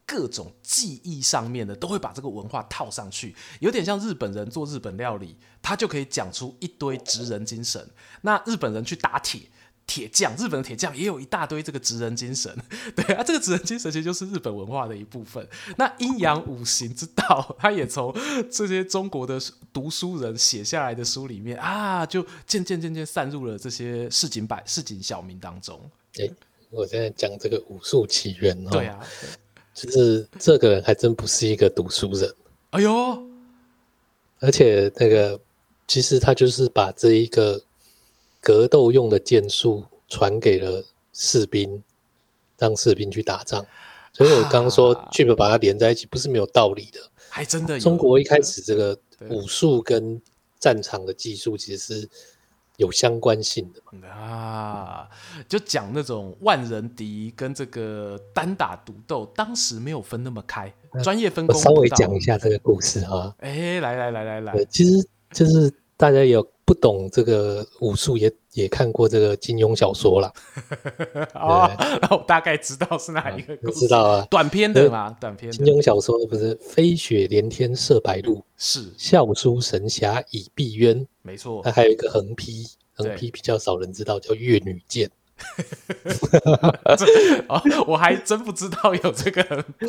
[0.03, 7.85] 各种技艺上面的，都会把这个文化套上去，有点像日本人做日本料理，他就可以讲出一堆职人精神。
[8.21, 9.41] 那日本人去打铁。
[9.87, 12.51] 铁匠，日本的铁匠也有一大堆这个职人精神，
[12.95, 15.47] 对啊，这个职人精神其实就是日本文化的一部分。
[15.77, 18.13] 那阴阳五行之道， 他也从
[18.49, 19.39] 这些中国的
[19.71, 25.79] 读书人写下来的书里面啊，就渐渐渐渐散入了这些市井百市井小民当中。
[26.19, 26.29] 哎，
[26.71, 28.99] 我现在讲这个武术起源哦，对啊，
[29.73, 32.33] 就是这个人还真不是一个读书人。
[32.71, 33.23] 哎呦，
[34.39, 35.39] 而且那个
[35.87, 37.61] 其实他就是把这一个。
[38.45, 41.81] 格斗用的剑术传给了士兵，
[42.59, 43.65] 让士兵去打仗。
[44.13, 46.99] 所以我刚刚说 Cheap 把它连在一起，不是没有道理的。
[47.27, 48.95] 还真的有，中国一开始这个
[49.29, 50.21] 武术跟
[50.59, 52.09] 战场的技术其实是
[52.77, 55.09] 有相关性的啊。
[55.49, 60.71] 就讲那种万人敌跟这个单打独斗，当时没有分那么开，
[61.03, 61.55] 专业分工。
[61.55, 63.35] 我稍微讲一下这个故事哈。
[63.39, 66.47] 哎，来来来来来，其实就是大家有。
[66.65, 70.33] 不懂这个武术也也看过这个金庸小说啦。
[71.35, 73.81] 哦，那我大概知道是哪一个故事。
[73.81, 75.51] 知道啊，短篇的嘛，短篇。
[75.51, 81.61] 金庸小说不是飞雪连天射白鹿，是笑书神侠倚碧鸳，没错。
[81.63, 85.09] 它还有一个横批，横批比较少人知道，叫越女剑。
[87.49, 89.65] 哦，我还真不知道有这个，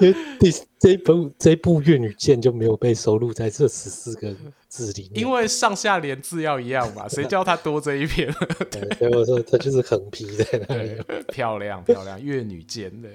[0.00, 4.34] 因为第这一部这一部《越女剑》就没有被收录在这十四个
[4.74, 8.28] 字里面，因为上下联字要一样嘛， 谁叫他多这一篇？
[8.98, 13.08] 对我说他就是横批在那里，漂亮漂亮，《越女剑》的，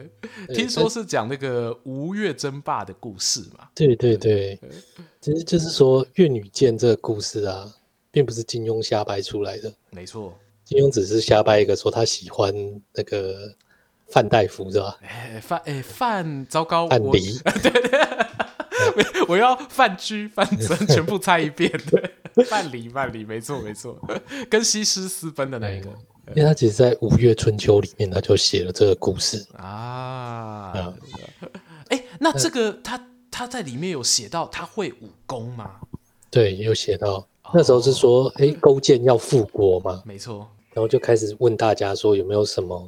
[0.56, 3.68] 听说是讲那个吴越争霸的故事嘛？
[3.76, 4.58] 对对对，
[5.20, 7.70] 其实就是说《越女剑》这个故事啊，
[8.10, 10.34] 并不是金庸瞎掰出来的，没错。
[10.64, 12.54] 金庸只是瞎掰一个，说他喜欢
[12.94, 13.52] 那个
[14.08, 14.98] 范大夫是吧？
[15.02, 18.08] 哎，范哎范，糟糕，范蠡，对 对，对，
[19.28, 23.98] 我要范雎、范增 全部猜一遍，对，范蠡、范蠡，没错没错，
[24.50, 25.90] 跟西施私奔的那一个，
[26.36, 30.72] 因为他其实，在《五月春秋》里面，他就写了这个故事啊。
[31.88, 35.72] 哎、嗯，那这个他他在里面有写到他会武功吗？
[36.30, 40.02] 对，有写到，那时候是说，哎、哦，勾践要复国嘛？
[40.06, 40.48] 没错。
[40.72, 42.88] 然后就开始问大家说，有没有什么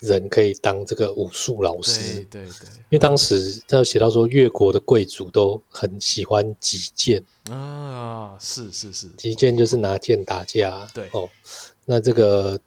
[0.00, 2.14] 人可以当这个武术老师？
[2.24, 10.86] 对对对，因为当时他有写到说，越国的贵族都很喜欢击剑啊，是是是，击剑就是拿剑打架。
[10.92, 11.28] 对哦，
[11.84, 12.58] 那这个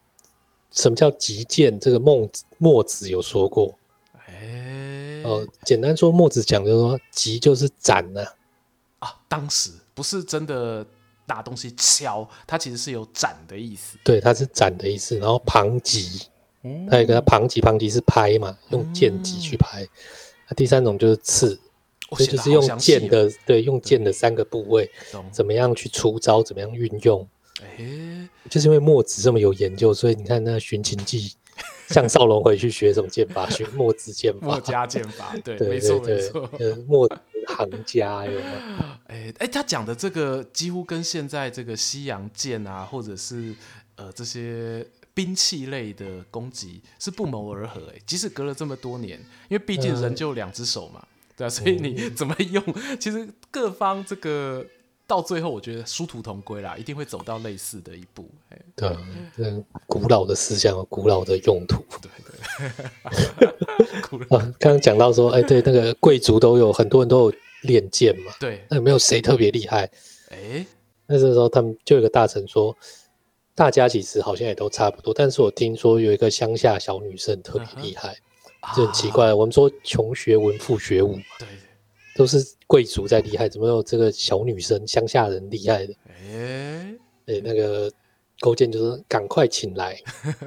[0.71, 1.79] 什么叫击剑？
[1.79, 3.77] 这个孟墨子有说过。
[4.27, 8.23] 哎，哦，简单说，墨子讲就是说，击就是斩呐。
[8.99, 9.71] 啊，当时。
[9.95, 10.85] 不是真的
[11.25, 13.97] 拿东西敲，它其实是有斩的意思。
[14.01, 15.17] 对，它是斩的意思。
[15.17, 16.21] 然后旁击，
[16.89, 19.81] 它有一个旁击，旁击是拍嘛，用剑击去拍。
[20.47, 21.59] 那、嗯、第三种就是刺，
[22.11, 24.89] 所以就是用剑的，对，用剑的三个部位，
[25.31, 27.27] 怎么样去出招，怎么样运用。
[27.61, 31.29] 哎，就是因为墨子这么有研究，所以你看那《寻秦记》。
[31.89, 33.49] 像少龙回去学什么剑法？
[33.49, 35.35] 学墨子剑法，墨家剑法。
[35.43, 36.47] 对， 对没错没错。
[36.87, 37.17] 墨子
[37.47, 38.23] 行家？
[39.07, 43.55] 哎哎， 他讲的这个几乎跟现在这个西洋剑啊，或者是
[43.95, 44.85] 呃这些
[45.19, 47.81] 兵器类的攻击是不谋而合。
[47.93, 52.63] 哎，即使隔了这么多年，因为毕竟人就两只手嘛，嗯、对啊，所以你怎么用，
[52.97, 54.65] 其实各方这个。
[55.09, 58.29] 到最后，我觉得殊途同归啦，一定会走到类似的一步。
[58.75, 58.95] 对，
[59.37, 61.83] 嗯，古老的思想，古老的用途。
[61.99, 63.47] 对对。
[64.37, 68.31] 啊，刚刚讲到说，哎，对，那个贵族都有很多人都有练剑嘛。
[68.39, 68.63] 对。
[68.69, 69.89] 那有没有谁特别厉害？
[70.29, 70.63] 哎，
[71.07, 72.77] 那这时候他们就有个大臣说，
[73.59, 78.15] 大家其实好像也都差不多，但是我听说有一个乡下小女生特别厉害，
[78.73, 79.33] 就很奇怪。
[79.33, 81.45] 我们说穷学文，富学武，对。
[82.15, 85.93] 都是贵族在厉害，怎么有这个小女生乡下人厉害的？
[86.07, 87.91] 哎、欸欸，那个
[88.39, 89.97] 勾践就是：“赶快请来。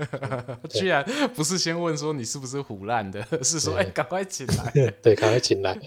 [0.70, 4.72] ”居然不是先问说你是不是腐烂的， 是说哎，赶、欸、快请来。
[5.02, 5.78] 对，赶快请来。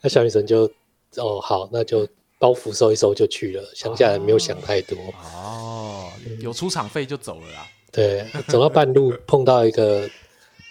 [0.00, 0.68] 那小女生就
[1.18, 2.04] 哦好，那就
[2.38, 3.64] 包袱收一收就去了。
[3.74, 4.96] 乡下人没有想太多
[5.34, 5.53] 哦，
[6.40, 7.66] 有出场费就走了啦。
[7.92, 10.08] 对，走到半路碰到一个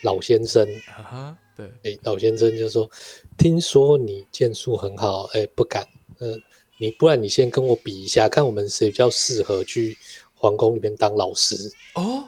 [0.03, 0.67] 老先生。
[1.55, 2.89] 对，哎、欸，老先生就说
[3.37, 5.87] ：“听说你剑术很好，哎、欸，不敢。
[6.19, 6.39] 嗯、呃，
[6.79, 9.97] 你不然你先跟我比一下，看我们谁比较适合去
[10.33, 12.25] 皇宫里面当老师。”哦，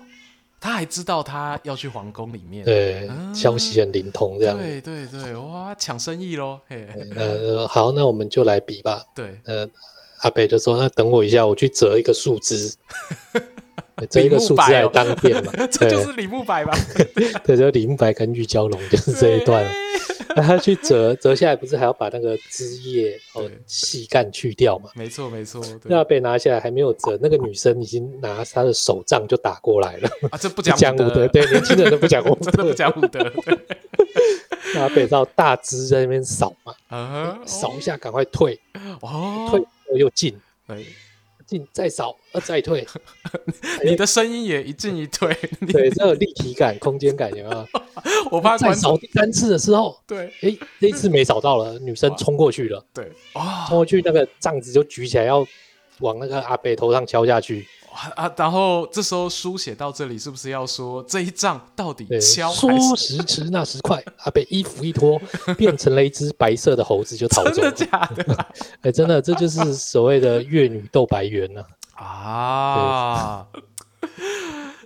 [0.66, 4.58] 他还知道他要去皇宫里面，对，嗯、消息很灵通，这样。
[4.58, 6.60] 对对对，哇，抢生意喽！
[6.68, 9.04] 嘿，呃，好，那我们就来比吧。
[9.14, 9.70] 对，呃，
[10.22, 12.74] 阿北就说：“那等我一下，我去折一个树枝。
[14.10, 16.76] ”这一个树枝来当垫嘛， 这就是李慕白吧？
[17.46, 19.64] 对，就李慕白跟玉娇龙就是这一段。
[20.36, 24.90] 那 他去折折下来，不是还要把那个枝叶哦细干去掉嘛？
[24.96, 25.62] 没错，没错。
[25.84, 30.10] 那被拿下来还没有折，那个女生已经拿她的手杖就打过来了。
[30.32, 33.32] 啊，这不讲武德，对，年轻人都不讲武德， 不讲武德。
[34.76, 38.60] 那被到大枝在那边扫嘛，扫一下，赶快退，
[39.02, 40.36] 哦退我又进。
[41.46, 42.86] 进再扫，呃，再退，
[43.86, 45.34] 你的声音也一进一退，
[45.72, 47.68] 对，这有立体感、空间感，有没有？
[48.32, 53.12] 我怕再扫第三次的时候，对，哎，这一次没扫到了，女生冲过去了，对，
[53.68, 55.46] 冲过去那个杖子就举起来要
[56.00, 57.68] 往那个阿北头上敲下去。
[58.16, 62.52] 啊，然后这时候书写到这里，是不是要说这一仗到底敲？
[62.52, 65.20] 说时迟那时快，阿北衣服一脱，
[65.58, 67.54] 变成了一只白色的猴子，就逃走了。
[67.56, 68.48] 真的假的？
[68.82, 71.64] 哎，真的，这就是所谓的越女斗白猿呢。
[71.94, 73.48] 啊，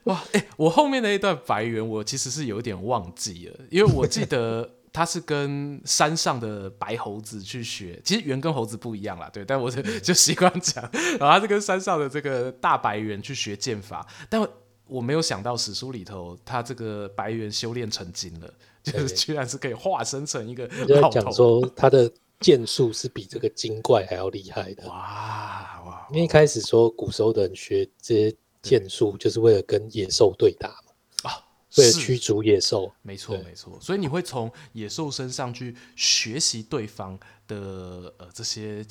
[0.03, 4.69] 哇，哎，我后面那一段白猿，我其实是有点忘记了，因为我记得。
[4.91, 10.83] 他是跟山上的白猴子去学，其实猿跟猴子不一样啦，对，但我就就习惯讲，
[11.19, 14.45] 然后他是跟山上的这个大白猿去学剑法，但
[14.87, 20.67] 我没有想到史书里头他这个白猿修炼成精了， 就是居然是可以化身成一个
[20.99, 21.21] 老头。
[21.21, 26.07] 讲说他的剑术是比这个精怪还要厉害的，哇哇！
[26.09, 30.88] 因为一开始说古时候的人学这些剑术，就是为了跟野兽对打嘛。
[31.77, 38.83] 为了驱逐野兽，没错没错，所以你会从野兽身上去学习对方的呃这些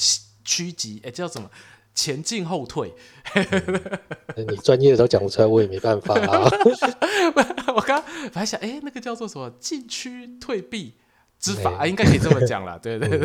[0.44, 1.50] 趋吉，哎，叫什么
[1.94, 2.94] 前进后退？
[3.34, 6.48] 嗯、你专业的都讲不出来，我也没办法啊。
[7.74, 10.94] 我刚刚本来想，哎，那个叫做什么进趋退避。
[11.38, 13.18] 之法啊，应该可以这么讲啦，对对对，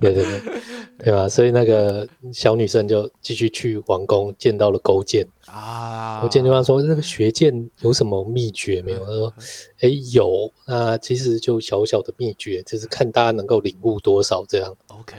[0.00, 0.40] 对对对，
[1.04, 1.28] 对吧？
[1.28, 6.20] 所以那个小女生就继续去王宫，见到了勾践啊。
[6.22, 9.34] 勾践就问说：“那个学剑有什么秘诀没有？”他说
[9.80, 10.50] ：“哎，有。
[10.66, 15.16] 那其实就小小的秘诀，就是看大家能够领悟多少这样。” OK，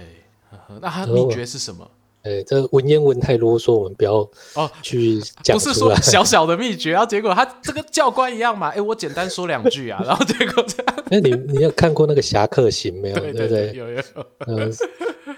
[0.82, 1.90] 那他秘诀是什么？
[2.30, 4.18] 哎、欸，这文言文太啰嗦，我们不要
[4.54, 5.58] 哦去讲。
[5.58, 8.68] 不是说小小的秘诀，然后结果他这个教官一样嘛？
[8.70, 10.96] 哎、欸，我简单说两句啊，然后结果这样。
[11.10, 13.20] 哎、欸，你你有看过那个《侠客行》没有？
[13.20, 14.02] 对对对，有有。
[14.46, 14.72] 呃，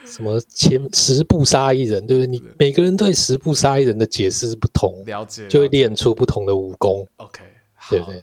[0.06, 2.28] 什么前十步杀一人，对不对？
[2.28, 7.08] 你每个人对十步杀一人的解释是不同，了解，就会练出不同的武功。
[7.16, 7.42] OK，
[7.90, 8.22] 对不对？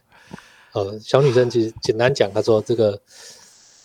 [0.74, 3.00] 呃，小女生其实简单讲，她说这个，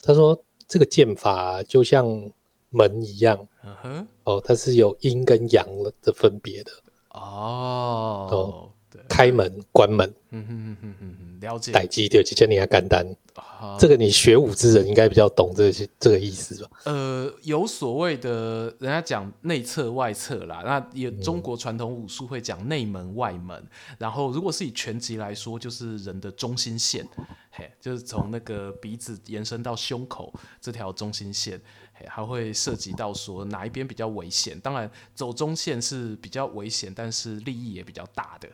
[0.04, 2.30] 她说这个剑法就像。
[2.76, 5.66] 门一样，嗯哼，哦，它是有阴跟阳
[6.02, 6.72] 的分别的，
[7.10, 8.70] 哦，哦，
[9.08, 16.70] 开门关门，嗯哼哼哼哼，了解，代志就这么简单，啊、这个你学武之人应该比较懂这些这个意思吧？
[16.84, 27.08] 呃，有所谓的，人家讲内侧外侧啦，那也中国传统武术会讲内门外门，嗯、然后如果是以拳击来说，就是人的中心线，
[27.52, 31.62] 嘿，就是从那个鼻子延伸到胸口这条中心线，嘿，
[32.10, 34.60] 还会涉及到说哪一边比较危险。
[34.60, 38.48] 当然，走中线是比较危险，但是利益也比较大的。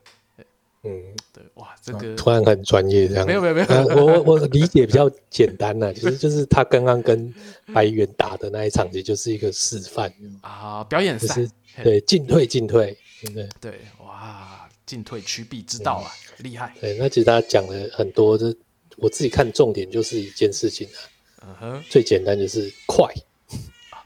[0.84, 0.90] 嗯，
[1.34, 3.26] 对，哇，这个突然很专业这样。
[3.26, 7.34] 没有没有没有，呃、我我我理解比较简单呐，其实就是他刚刚跟
[7.74, 10.10] 白猿打的那一场，也就是一个示范
[10.40, 11.46] 啊，表演赛，
[11.84, 13.50] 对，进退进退，对对？
[13.60, 16.74] 对，哇，进退趋避之道啊，嗯、厉害。
[16.80, 18.56] 对，那其实他讲了很多，就
[18.96, 20.88] 我自己看重点就是一件事情
[21.42, 23.14] 啊，嗯哼，最简单就是快，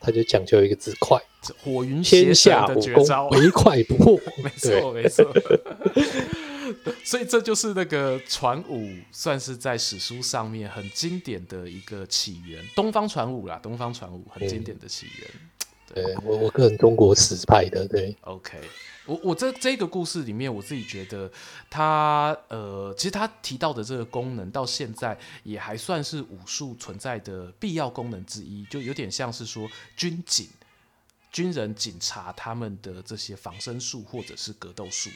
[0.03, 1.17] 他就讲究一个字快，
[1.63, 5.25] 火云天下武功唯快不破， 没错没错。
[7.03, 12.61] 所以这就是那个传武，算是在史书上面很经典的一个起源。
[12.75, 15.27] 东方传武啦，东方传武很经典的起源。
[15.29, 18.15] 嗯、对，对我我个人中国史派的，对。
[18.21, 18.57] OK，
[19.05, 21.29] 我我这这个故事里面，我自己觉得
[21.69, 30.47] 他呃，其实他提到的这个功能，到现在也还算是武术存在的必要功能之一，就有点像是说军警、
[31.31, 35.09] 军人、警察他们的这些防身术或者是格斗术。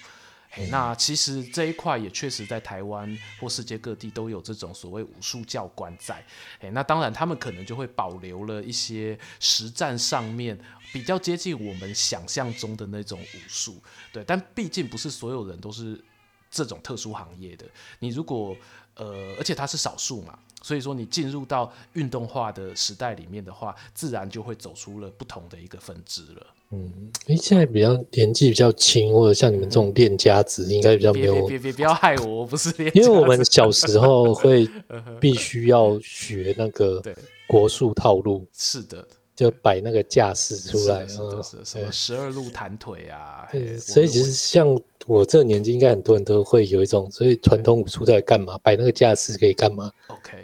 [0.69, 6.23] 那其实这一块也确实在台湾或世界各地都有这种所谓武术教官在。
[6.71, 10.57] 那当然他们可能就会保留了一些实战上面
[10.91, 13.79] 比较接近我们想象中的那种武术，
[14.11, 14.23] 对。
[14.23, 16.03] 但毕竟不是所有人都是
[16.49, 17.65] 这种特殊行业的。
[17.99, 18.55] 你如果
[18.95, 26.47] 呃，而且它是少数嘛，所以说你进入到运动化的时代里面的话，自然就会走出了不同的一个分支了。
[26.69, 31.47] 嗯，哎，现在比较年纪比较轻，或者像你们这种练家子，应该比较没有。
[31.47, 32.91] 别别别，不要害我，我不是练。
[32.93, 34.69] 因为我们小时候 会
[35.17, 37.01] 必须要学那个
[37.47, 38.45] 国术套路。
[38.51, 43.47] 是的，就摆那个架势出来，是的，是什么十二路弹腿啊？
[43.49, 44.67] 对，所以其实像
[45.05, 48.57] 我这个年纪，应该很多人都会有一种，所以传统武术在干嘛？
[48.57, 50.37] 摆那个架势可以干嘛？OK，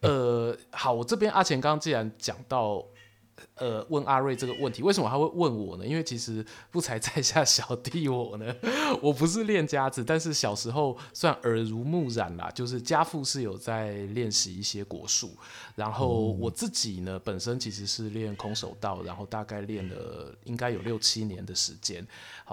[0.00, 2.84] 呃，好，我这边阿钱刚刚既然讲到。
[3.54, 5.86] 呃，问阿瑞这个问题，为什么他会问我呢？
[5.86, 8.54] 因为其实不才在下小弟我呢，
[9.02, 15.30] 我不是练家子，但是小时候算耳濡目染啦，就是家父是有在练习一些国术，
[15.74, 22.06] 然后我自己呢，本身其实是练空手道，然后大概练了应该有六七年的时间。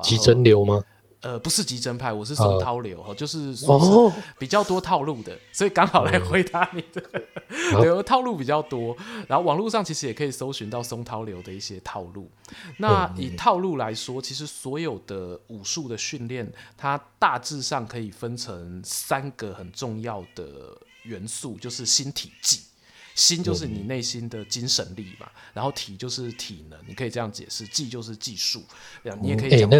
[0.03, 0.83] 极真流吗？
[1.21, 7.01] 呃，不是极真派，我是松涛流哈，就是说比较多套路的，所以刚好来回答你的，
[7.49, 8.95] 对，套路比较多。
[9.27, 12.29] 然后网络上其实也可以搜寻到松涛流的一些套路。
[12.77, 22.61] 那以套路来说，其实所有的武术的训练，它大致上可以分成三个很重要的元素，就是心体技。
[23.15, 27.65] 心就是你内心的精神力嘛，然后体就是体能，你可以这样解释。
[27.67, 28.63] 技就是技术，
[29.19, 29.67] 你也可以讲。
[29.67, 29.77] 那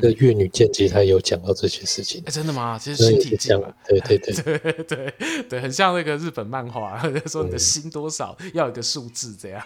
[0.00, 2.78] 个越女剑其实他有讲到这些事情，欸、真的吗？
[2.78, 9.64] 其实心体技嘛，对对对 对对对，很像那个日本漫画， 说你的心多少、嗯、要有个数字这样。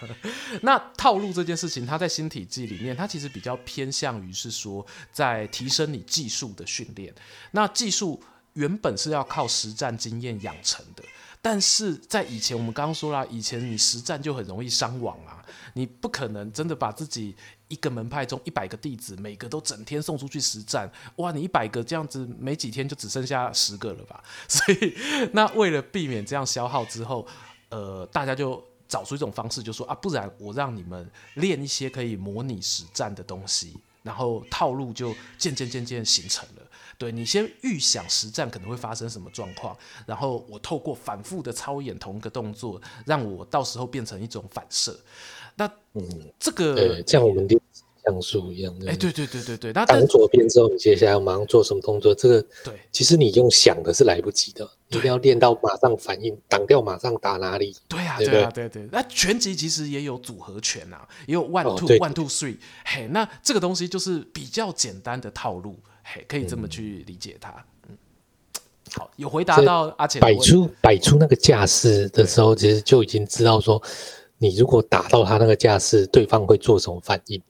[0.63, 7.15] 那套路这件事情，它在心体技里面，它其实比较偏向于是说在提升你技术的训练。
[7.53, 8.21] 那技术
[8.55, 11.03] 原本是要靠实战经验养成的。
[11.51, 17.35] 但是在以前，我们刚刚说了，以前你实战就很容易伤亡啊，你不可能真的把自己
[17.69, 24.23] 一个门派中一百个弟子，每个都整天送出去实战，哇，你一百个这样子，没几天就只剩下十个了吧？
[24.47, 24.95] 所以，
[25.33, 27.27] 那为了避免这样消耗之后，
[27.71, 36.47] 呃，大家就找出一种方式，就说啊，不然我让你们练一些可以模拟实战的东西，然后套路就渐渐渐渐形成。
[36.99, 44.99] 对，你先预想实战可能会发生什么状况，然后我透过反复的操演同一个动作，让我到时候变成一种反射。
[45.55, 46.03] 那嗯，
[46.41, 47.61] 这个对像我们练
[48.05, 49.73] 像素一样的，哎，对对对对对。
[49.73, 52.13] 那当左边之后，你接下来要马上做什么动作？
[52.13, 57.77] 这个对，其实你用想的是来不及的，一定要练到马上反应，挡掉马上打哪里。
[57.87, 58.89] 对啊，对啊，对对。
[58.91, 62.57] 那拳击其实也有组合拳啊，也有 one two one two three。
[62.85, 65.79] 嘿，那这个东西就是比较简单的套路。
[66.29, 67.53] 可以这么去理解它。
[67.89, 67.97] 嗯，
[68.95, 70.21] 好，有回答到阿杰。
[70.21, 73.83] 摆出摆出那个架势的时候，其实就已经知道说，
[74.39, 77.43] 你如果打到他那个架势，对方会做什么反应。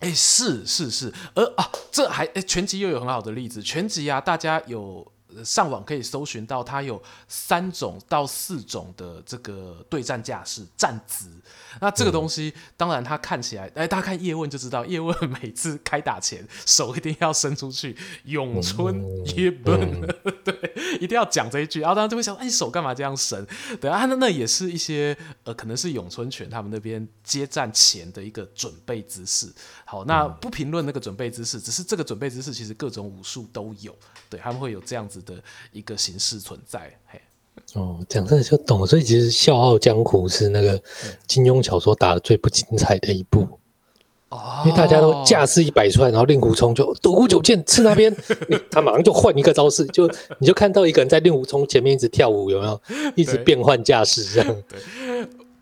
[0.00, 3.62] 哎、欸，是是是，而啊，这还哎，拳击又有很好的例子。
[3.62, 5.06] 拳击啊，大家有
[5.44, 11.28] 上网可以搜寻到，它有三种到四种的这个对战架势站姿。
[11.80, 19.04] 那这个东西，嗯、当然它看起来，哎，大家看叶问就知道，叶问每次开打前手一定要伸出去，咏春
[19.36, 21.80] 叶问，嗯嗯、对，一定要讲这一句。
[21.80, 23.46] 然后大家就会想，哎，你手干嘛这样伸？
[23.80, 29.52] 对啊，那那也是一些呃，可能是咏春拳他们那边接战前的一个准备姿势。
[29.88, 33.94] 好，那不评论那个准备姿势，只是这个准备姿势其实各种武术都有，
[34.28, 35.34] 对，他们会有这样子的
[35.70, 36.92] 一个形式存在。
[37.06, 37.20] 嘿。
[37.74, 38.86] 哦，讲这个就懂了。
[38.86, 40.82] 所以其实《笑傲江湖》是那个
[41.26, 43.48] 金庸小说打的最不精彩的一部，
[44.28, 48.14] 哦，因为大家都架势一摆出来，然后令狐冲就独孤九剑刺那边，
[48.70, 50.06] 他马上就换一个招式，就
[50.38, 52.80] 你就看到一个人在令狐冲前面一直跳舞，有没有？
[53.16, 54.62] 一直变换架势这样。
[54.68, 54.80] 对。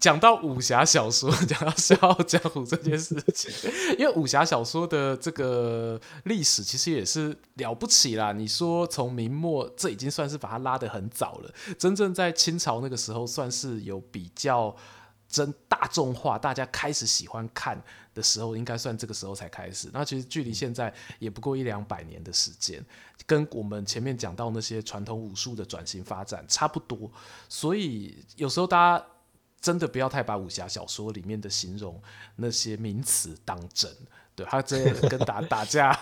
[0.04, 3.50] 讲到武侠小说，讲到《笑傲江湖》这件事情，
[3.98, 8.30] 因为武侠小说的这个历史其实也是了不起啦。
[8.30, 11.50] 你说从明末，这已经算是把它拉得很早了。
[11.78, 14.76] 真正在清朝那个时候，算是有比较
[15.26, 17.82] 真大众化，大家开始喜欢看
[18.12, 19.88] 的时候，应该算这个时候才开始。
[19.90, 22.84] 那其实距离现在也不过一两百年的时间，
[23.24, 27.10] 跟我们前面讲到那些传统武术的转型发展差不多。
[27.48, 29.06] 所以有时候大家。
[29.64, 31.98] 真的不要太把武侠小说里面的形容
[32.36, 33.90] 那些名词当真，
[34.36, 35.98] 对，他真的跟打 打架，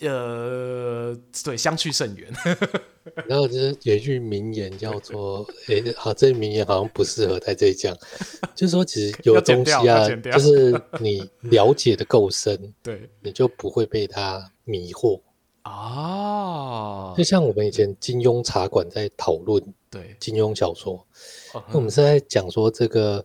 [0.00, 2.32] 呃，对，相去甚远。
[3.28, 7.96] 然后就是有一句名言叫做：“哎、欸，好，这句名言好像不适合在这里讲。
[8.52, 15.20] ”就是说，其实有东西啊，就是你了解的够深，对，你就不会被他迷惑
[15.62, 17.14] 啊。
[17.16, 21.06] 就像我们以前金庸茶馆在讨论对金庸小说。
[21.54, 23.24] 那我们是在讲说，这个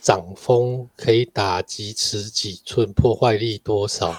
[0.00, 4.14] 掌风可以打几尺几寸，破坏力多少？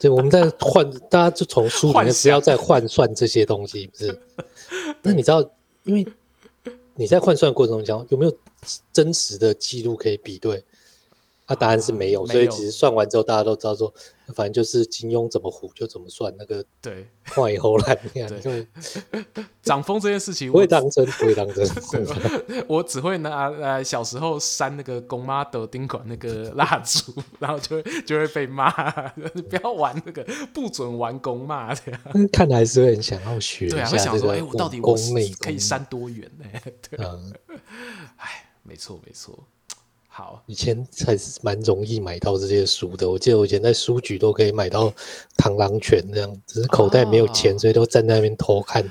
[0.00, 4.20] 对，我们在换，大家就从书里面不要再换算这些东西，不是？
[5.02, 5.42] 那你知道，
[5.84, 6.06] 因为
[6.94, 8.32] 你在换算的过程中，有没有
[8.92, 10.64] 真实的记录可以比对？
[11.46, 13.92] 他、啊、答案是没有，所以其实算完之后，大家都知道说，
[14.34, 16.34] 反正就是金庸怎么唬就怎么算。
[16.38, 18.50] 那个对，话以后来，你看，就
[19.62, 21.66] 掌风这件事情，不会当真，不会当真。
[22.68, 28.70] 我只会拿呃小时候扇那个公妈的丁管那个蜡烛， 然后就会就会被骂，
[29.12, 32.00] 不要玩那个，不准玩公妈这样。
[32.32, 34.96] 看来是会很想要学，对啊，会想说，哎，我到底我
[35.40, 36.44] 可以扇多远呢？
[36.88, 37.32] 对，嗯，
[38.16, 39.38] 哎，没错，没错。
[40.18, 43.08] 好，以前还是蛮容易买到这些书的。
[43.08, 44.90] 我记得我以前在书局都可以买到
[45.36, 48.84] 《螳螂拳》这样，只是口袋没有钱，所以都站在那边偷看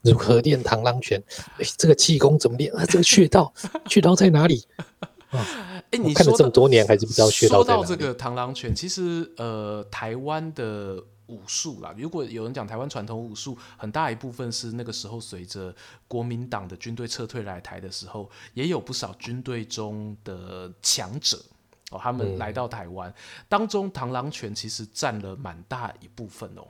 [0.00, 1.22] 如何练螳螂拳。
[1.58, 2.84] 哎，这个气功怎么练啊？
[2.84, 3.54] 这个穴道，
[3.86, 4.64] 穴道在哪里？
[5.30, 7.86] 哎，你看了这么多年还是不知道穴道在哪里。
[7.86, 10.96] 说到这个螳螂拳，其实呃，台湾的。
[11.32, 15.74] 武术啦，如果有人讲台湾传统武术，很大一部分是那个时候随着
[16.06, 21.42] 国民党的军队撤退来台的时候，也有不少军队中的强者
[21.90, 23.14] 哦，他们来到台湾，嗯、
[23.48, 26.66] 当中螳螂拳其实占了蛮大一部分哦。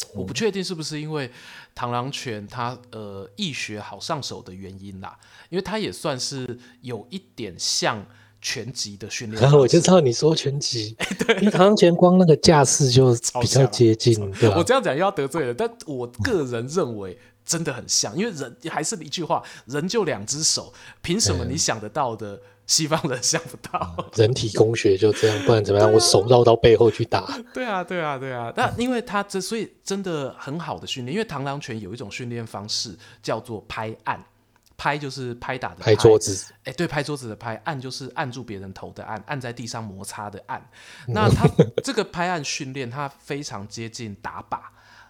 [0.00, 1.30] 嗯、我不确定是不是因为
[1.76, 5.18] 螳螂拳它呃易学好上手的原因啦，
[5.50, 8.04] 因为它也算是有一点像。
[8.40, 14.30] 拳击的训练，然后我就知道你说拳击， 对，因为螳螂拳光那个架势就比较接近。
[14.32, 20.72] 对，我这样讲又要得罪了，但我个人认为真的很像，因为人还是一句话，人就两只手，
[21.02, 24.06] 凭什么你想得到的西方人想不到？
[24.14, 25.90] 人体工学就这样，不然怎么样？
[25.92, 27.26] 我手绕到背后去打。
[27.52, 28.52] 对啊，对啊，对啊。
[28.54, 34.22] 但因为他这，所以真的很好的训练，因为螳螂拳有一种训练方式叫做拍按。
[34.78, 40.64] 拍就是拍打的拍，拍桌子，哎，对，拍桌子的拍，按就是按住别人头的按，按在地上摩擦的按。
[41.06, 41.46] 那他
[41.84, 44.60] 这个拍按训练，它非常接近打靶。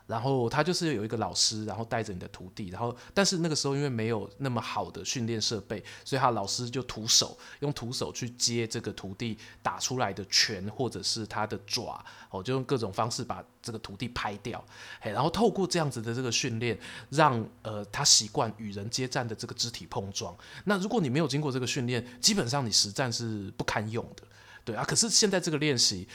[0.09, 14.65] 然后他就是有一个老师，然后带着你的徒弟，然后但是那个时候因为没有那么好的训练设备，所以他老师就徒手用徒手去接这个徒弟打出来的拳或者是他的爪，哦，就用各种方式把这个徒弟拍掉，
[14.99, 16.79] 嘿，然后透过这样子的这个训练，
[17.11, 20.35] 让呃他习惯与人接战的这个肢体碰撞。
[20.65, 24.23] 那如果你没有经过这个训练，基本上你实战是不堪用的，
[24.65, 24.83] 对啊。
[24.83, 26.09] 可是现在这个练习。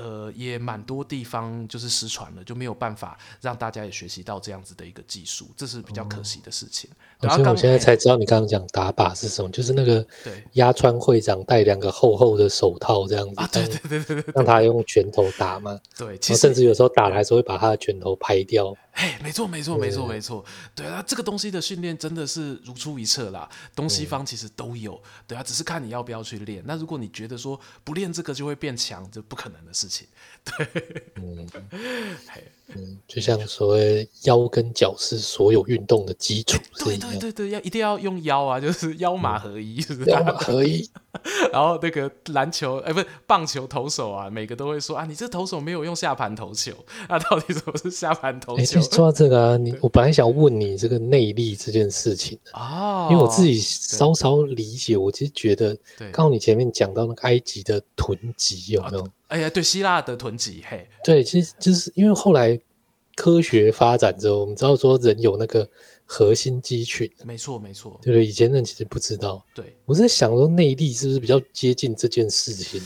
[0.00, 6.88] 呃，也蛮多地方就是失传了，就没有办法让大家也学习到这样子的一个技术，这是比较可惜的事情。
[7.20, 10.06] 然后、哦、我现在才知道你刚刚讲打靶是什么，就是那个
[10.52, 15.78] 鸭川会长戴两个厚厚的手套这样子，啊、对，对，对对对，让他用拳头打嘛。
[15.96, 18.74] 对，其实甚至有时候打的时候会把他的拳头拍掉。
[18.92, 20.44] 嘿，没错没错没错没错，
[20.74, 26.62] 对啊，这个东西的训练真的是如出一辙啦，东西方其实都有，对啊，只是看你要不要去练。
[26.66, 29.87] 那如果你觉得说不练这个就会变强，这不可能的事。
[29.88, 30.08] 事情。
[30.56, 30.66] 对，
[31.16, 31.46] 嗯，
[32.74, 40.10] 嗯，就像所谓腰跟脚是所有运动的基础，对对对对，要一定要用腰啊，就是腰马合一，是不是？
[40.10, 40.88] 腰马合一。
[41.50, 46.72] 然后那个篮球，哎，不是棒球投手啊，每个都会说啊，你这投手没有用下盘投球，
[47.08, 48.80] 那 到底什么是下盘投球？
[48.82, 55.76] 说到这个啊，你我本来想问你这个内力这件事情哦，因为我自己稍稍理解，我其实觉得，
[56.12, 59.08] 刚好你前面讲到那个埃及的臀击有没有？
[59.28, 62.58] 哎呀，对，希腊的臀击，嘿，对，其实就是因为后来
[63.16, 65.68] 科学发展之后，我们知道说人有那个。
[66.10, 69.44] 核心肌群，没错没错，对对，以前人其实不知道。
[69.54, 72.80] 对，我在想说内力是不是比较接近这件事情？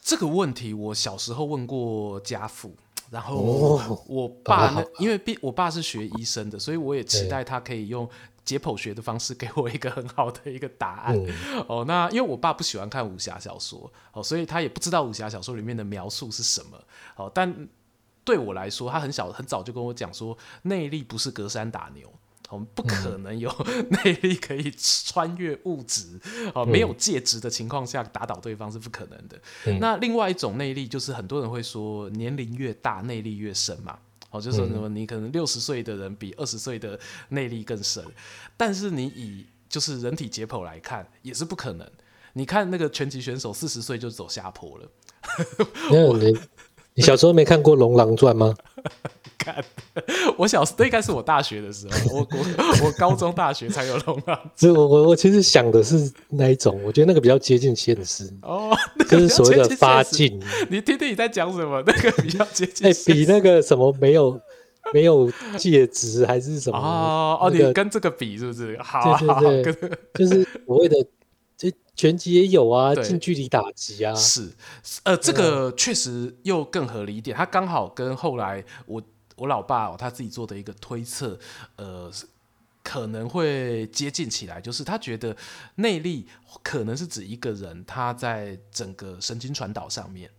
[0.00, 2.72] 这个问题我小时候问过家父，
[3.10, 8.08] 然后我爸因为毕我爸是学医生的，所以我也期待他可以用
[8.48, 11.14] 解剖学的方式给我一个很好的一个答案。
[11.14, 16.82] 嗯、哦，那因为我爸不喜欢看武侠小说，哦，所以他也不知道武侠小说里面的描述是什么。
[17.16, 17.68] 哦，但
[18.24, 22.10] 对我来说，他很小很早就跟我讲说，内力不是隔山打牛。
[22.50, 23.54] 我们不可能有
[23.90, 26.18] 内力可以穿越物质，
[26.54, 29.38] 哦、嗯，没有介质的情况下打倒对方是不可能的。
[29.66, 33.98] 嗯、那另外一种内力就是很多人会说，年龄越大内力越深嘛，
[34.30, 36.98] 哦，就是说什么你可能六十岁的人比二十岁的
[37.30, 38.04] 内力更深，
[38.56, 41.90] 但是你以就是人体解剖来看也是不可能。
[42.34, 44.88] 你看那个拳击选手四十岁就走下坡了。
[46.98, 48.52] 你小时候没看过《龙狼传》吗？
[49.38, 49.64] 看，
[50.36, 54.36] 我小时候应该是我大学的时候，我我我高中大学才有龙狼。
[54.56, 58.76] 所以我我我其实想的是那一种，我觉得那个比较接近现实哦，
[59.08, 60.42] 就是所谓的发劲。
[60.68, 61.80] 你听听你在讲什么？
[61.86, 64.40] 那个比较接近，欸，比那个什么没有
[64.92, 66.76] 没有戒指还是什么？
[66.76, 68.76] 哦哦，你跟这个比是不是？
[68.82, 70.96] 好，对对对，就是所谓的。
[71.96, 74.52] 拳击也有啊，近距离打击啊，是，
[75.02, 77.36] 呃，这个确实又更合理一点。
[77.36, 79.02] 他刚好跟后来我
[79.34, 81.36] 我老爸、哦、他自己做的一个推测，
[81.74, 82.08] 呃，
[82.84, 85.36] 可能会接近起来，就是他觉得
[85.74, 86.28] 内力
[86.62, 90.30] 可能是指一个人他在整个神经传导上面，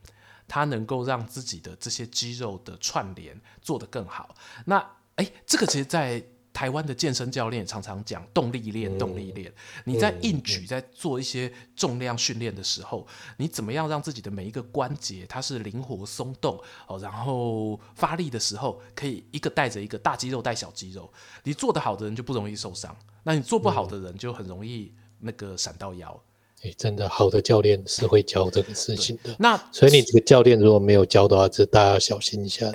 [0.48, 4.34] 他能够让自己的这些肌肉的串联做得更好。
[4.66, 4.78] 那，
[5.16, 6.24] 哎，这个其实，在
[6.60, 9.50] 台湾的健身教练常常讲动力链，动力链。
[9.86, 13.08] 你在硬举，在做一些重量训练的时候，
[13.38, 17.00] 你怎么样让自己的每一个关节它是灵活松动哦？
[17.00, 21.10] 然后发力的时候，可以一个带着一个大肌肉带小肌肉。
[21.46, 22.94] 你做得好的人就不容易受伤，
[23.24, 26.22] 那你做不好的人就很容易那个闪到腰。
[26.64, 29.34] 哎，真的好的教练是会教这个事情的。
[29.40, 32.70] 那所以你这个教练如果没有教的话，这大家要小心一下。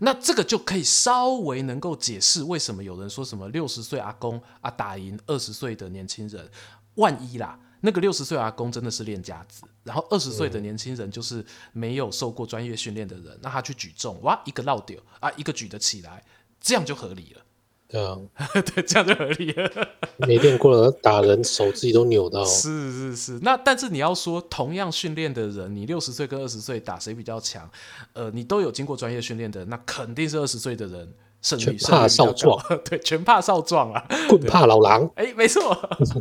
[0.00, 6.50] 那这个就可以稍微能够解释为什么有人说什么六十岁阿公啊打赢二十岁的年轻人。
[6.96, 11.42] 万一啦，那个六十岁阿公真的是练家子，然后二十岁的年轻人就是
[11.72, 16.22] 没有受过专业训练的人，那他去举重，哇，一个落掉啊，一个举得起来，
[16.60, 17.42] 这样就合理了。
[17.90, 18.16] 对啊，
[18.74, 19.88] 对，这样就合理了。
[20.18, 22.44] 没练过了，打人手自己都扭到。
[22.44, 27.68] 是是是，那但是你要说同样训练的人，你六十岁跟二十岁打谁比较强？
[28.12, 31.12] 呃，你都有经过专业训练的，那肯定是二十岁的人
[31.42, 35.10] 胜率全怕少壮， 对，全怕少壮啊， 棍怕老狼。
[35.16, 35.74] 哎，没错。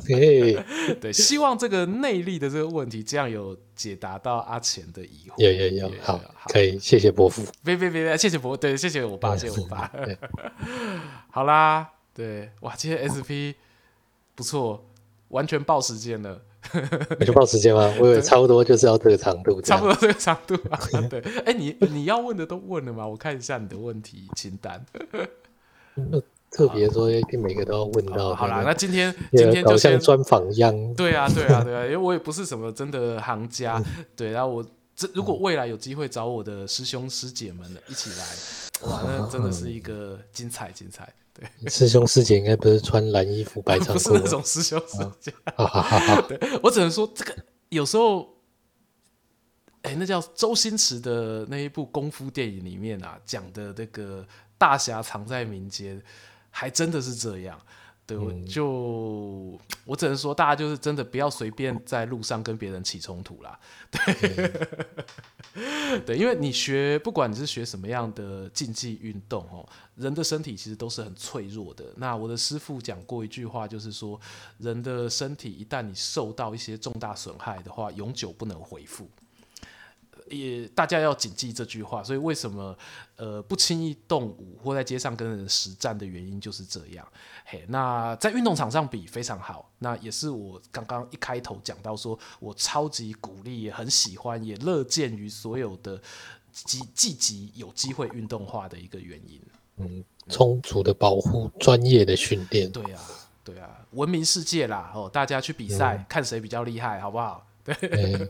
[1.01, 5.33] 对，希望这个内力的这个问题，这样有解答到阿钱的疑惑。
[5.37, 7.43] 有有有，好，可以，谢谢伯父。
[7.63, 9.91] 别别别别，谢谢伯，对，谢谢我爸，谢谢我爸。
[11.29, 13.55] 好啦，对，哇，今天 SP
[14.35, 14.85] 不错，
[15.29, 16.41] 完全爆时间了。
[16.73, 17.93] 完全报时间吗？
[17.99, 20.79] 我以为差不多就是要这个长度，差不多这个长度啊。
[21.09, 23.07] 对，哎，你你要问的都问了吗？
[23.07, 24.85] 我看一下你的问题清单。
[26.51, 27.07] 特别说，
[27.39, 28.33] 每个都要问到。
[28.33, 30.73] 好啦，那今天今天就像专访一样。
[30.95, 33.81] 对啊，对啊，对啊， 因为我也不是什么真的行家。
[34.15, 41.07] 对，然后我这如果未来有机会找我的师兄师姐们一起来，哇，那真的是一个精彩精彩。
[41.67, 45.33] 师兄师姐应该不是穿蓝衣服白长裤，不是那种师兄师姐。
[46.27, 47.35] 对，我只能说这个
[47.69, 48.27] 有时候，
[49.83, 54.27] 哎，那叫周星驰的那一部功夫电影里面啊，讲的那个
[54.57, 56.01] 大侠藏在民间，
[56.49, 57.59] 还真的是这样。
[58.09, 63.59] 对，我就我只能说，大家就是真的不要随便在路上跟别人起冲突啦。
[63.91, 64.51] 对，
[66.05, 71.85] 对，因为你学，不管你是学什么样的竞技运动哦，人的身体其实都是很脆弱的。
[71.97, 74.19] 那我的师傅讲过一句话，就是说，
[74.57, 79.07] 人的身体一旦你受到一些重大损害的话，永久不能恢复。
[80.29, 82.03] 也大家要谨记这句话。
[82.03, 82.77] 所以为什么
[83.15, 87.07] 呃不轻易动武或在街上跟人实战的原因就是这样。
[87.45, 96.01] 嘿，那在运动场上比非常好，那也是我刚刚一开头讲到说，我超级鼓励，也很喜欢，也乐见于所有的
[96.51, 99.41] 积积极有机会运动化的一个原因。
[99.77, 102.71] 嗯，充足的保护，专业的训练。
[102.71, 103.01] 对啊，
[103.43, 107.47] 对啊，文明世界啦，哦，大家去比赛，嗯、看谁比较厉害，好不好？
[107.63, 107.73] 对。
[107.75, 108.29] 欸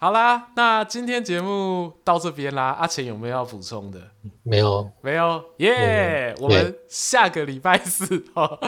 [0.00, 2.76] 好啦，那今天节目到这边啦。
[2.78, 4.00] 阿钱有没有要补充的？
[4.44, 6.40] 没有，没有，耶、yeah！
[6.40, 8.60] 我们下个礼拜四哦，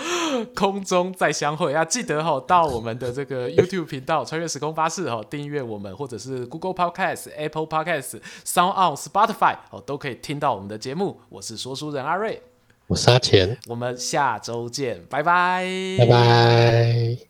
[0.56, 1.72] 空中再相会。
[1.72, 11.20] 要记得哈，到我们的这个 YouTube 频道“穿越时空巴士”哈，订阅我们，或者是 Google Podcast、Apple Podcast、Sound On、Spotify 哦，都可以听到我们的节目。
[11.28, 12.42] 我是说书人阿瑞，
[12.88, 15.64] 我是阿钱，我们下周见，拜拜，
[15.96, 17.29] 拜拜。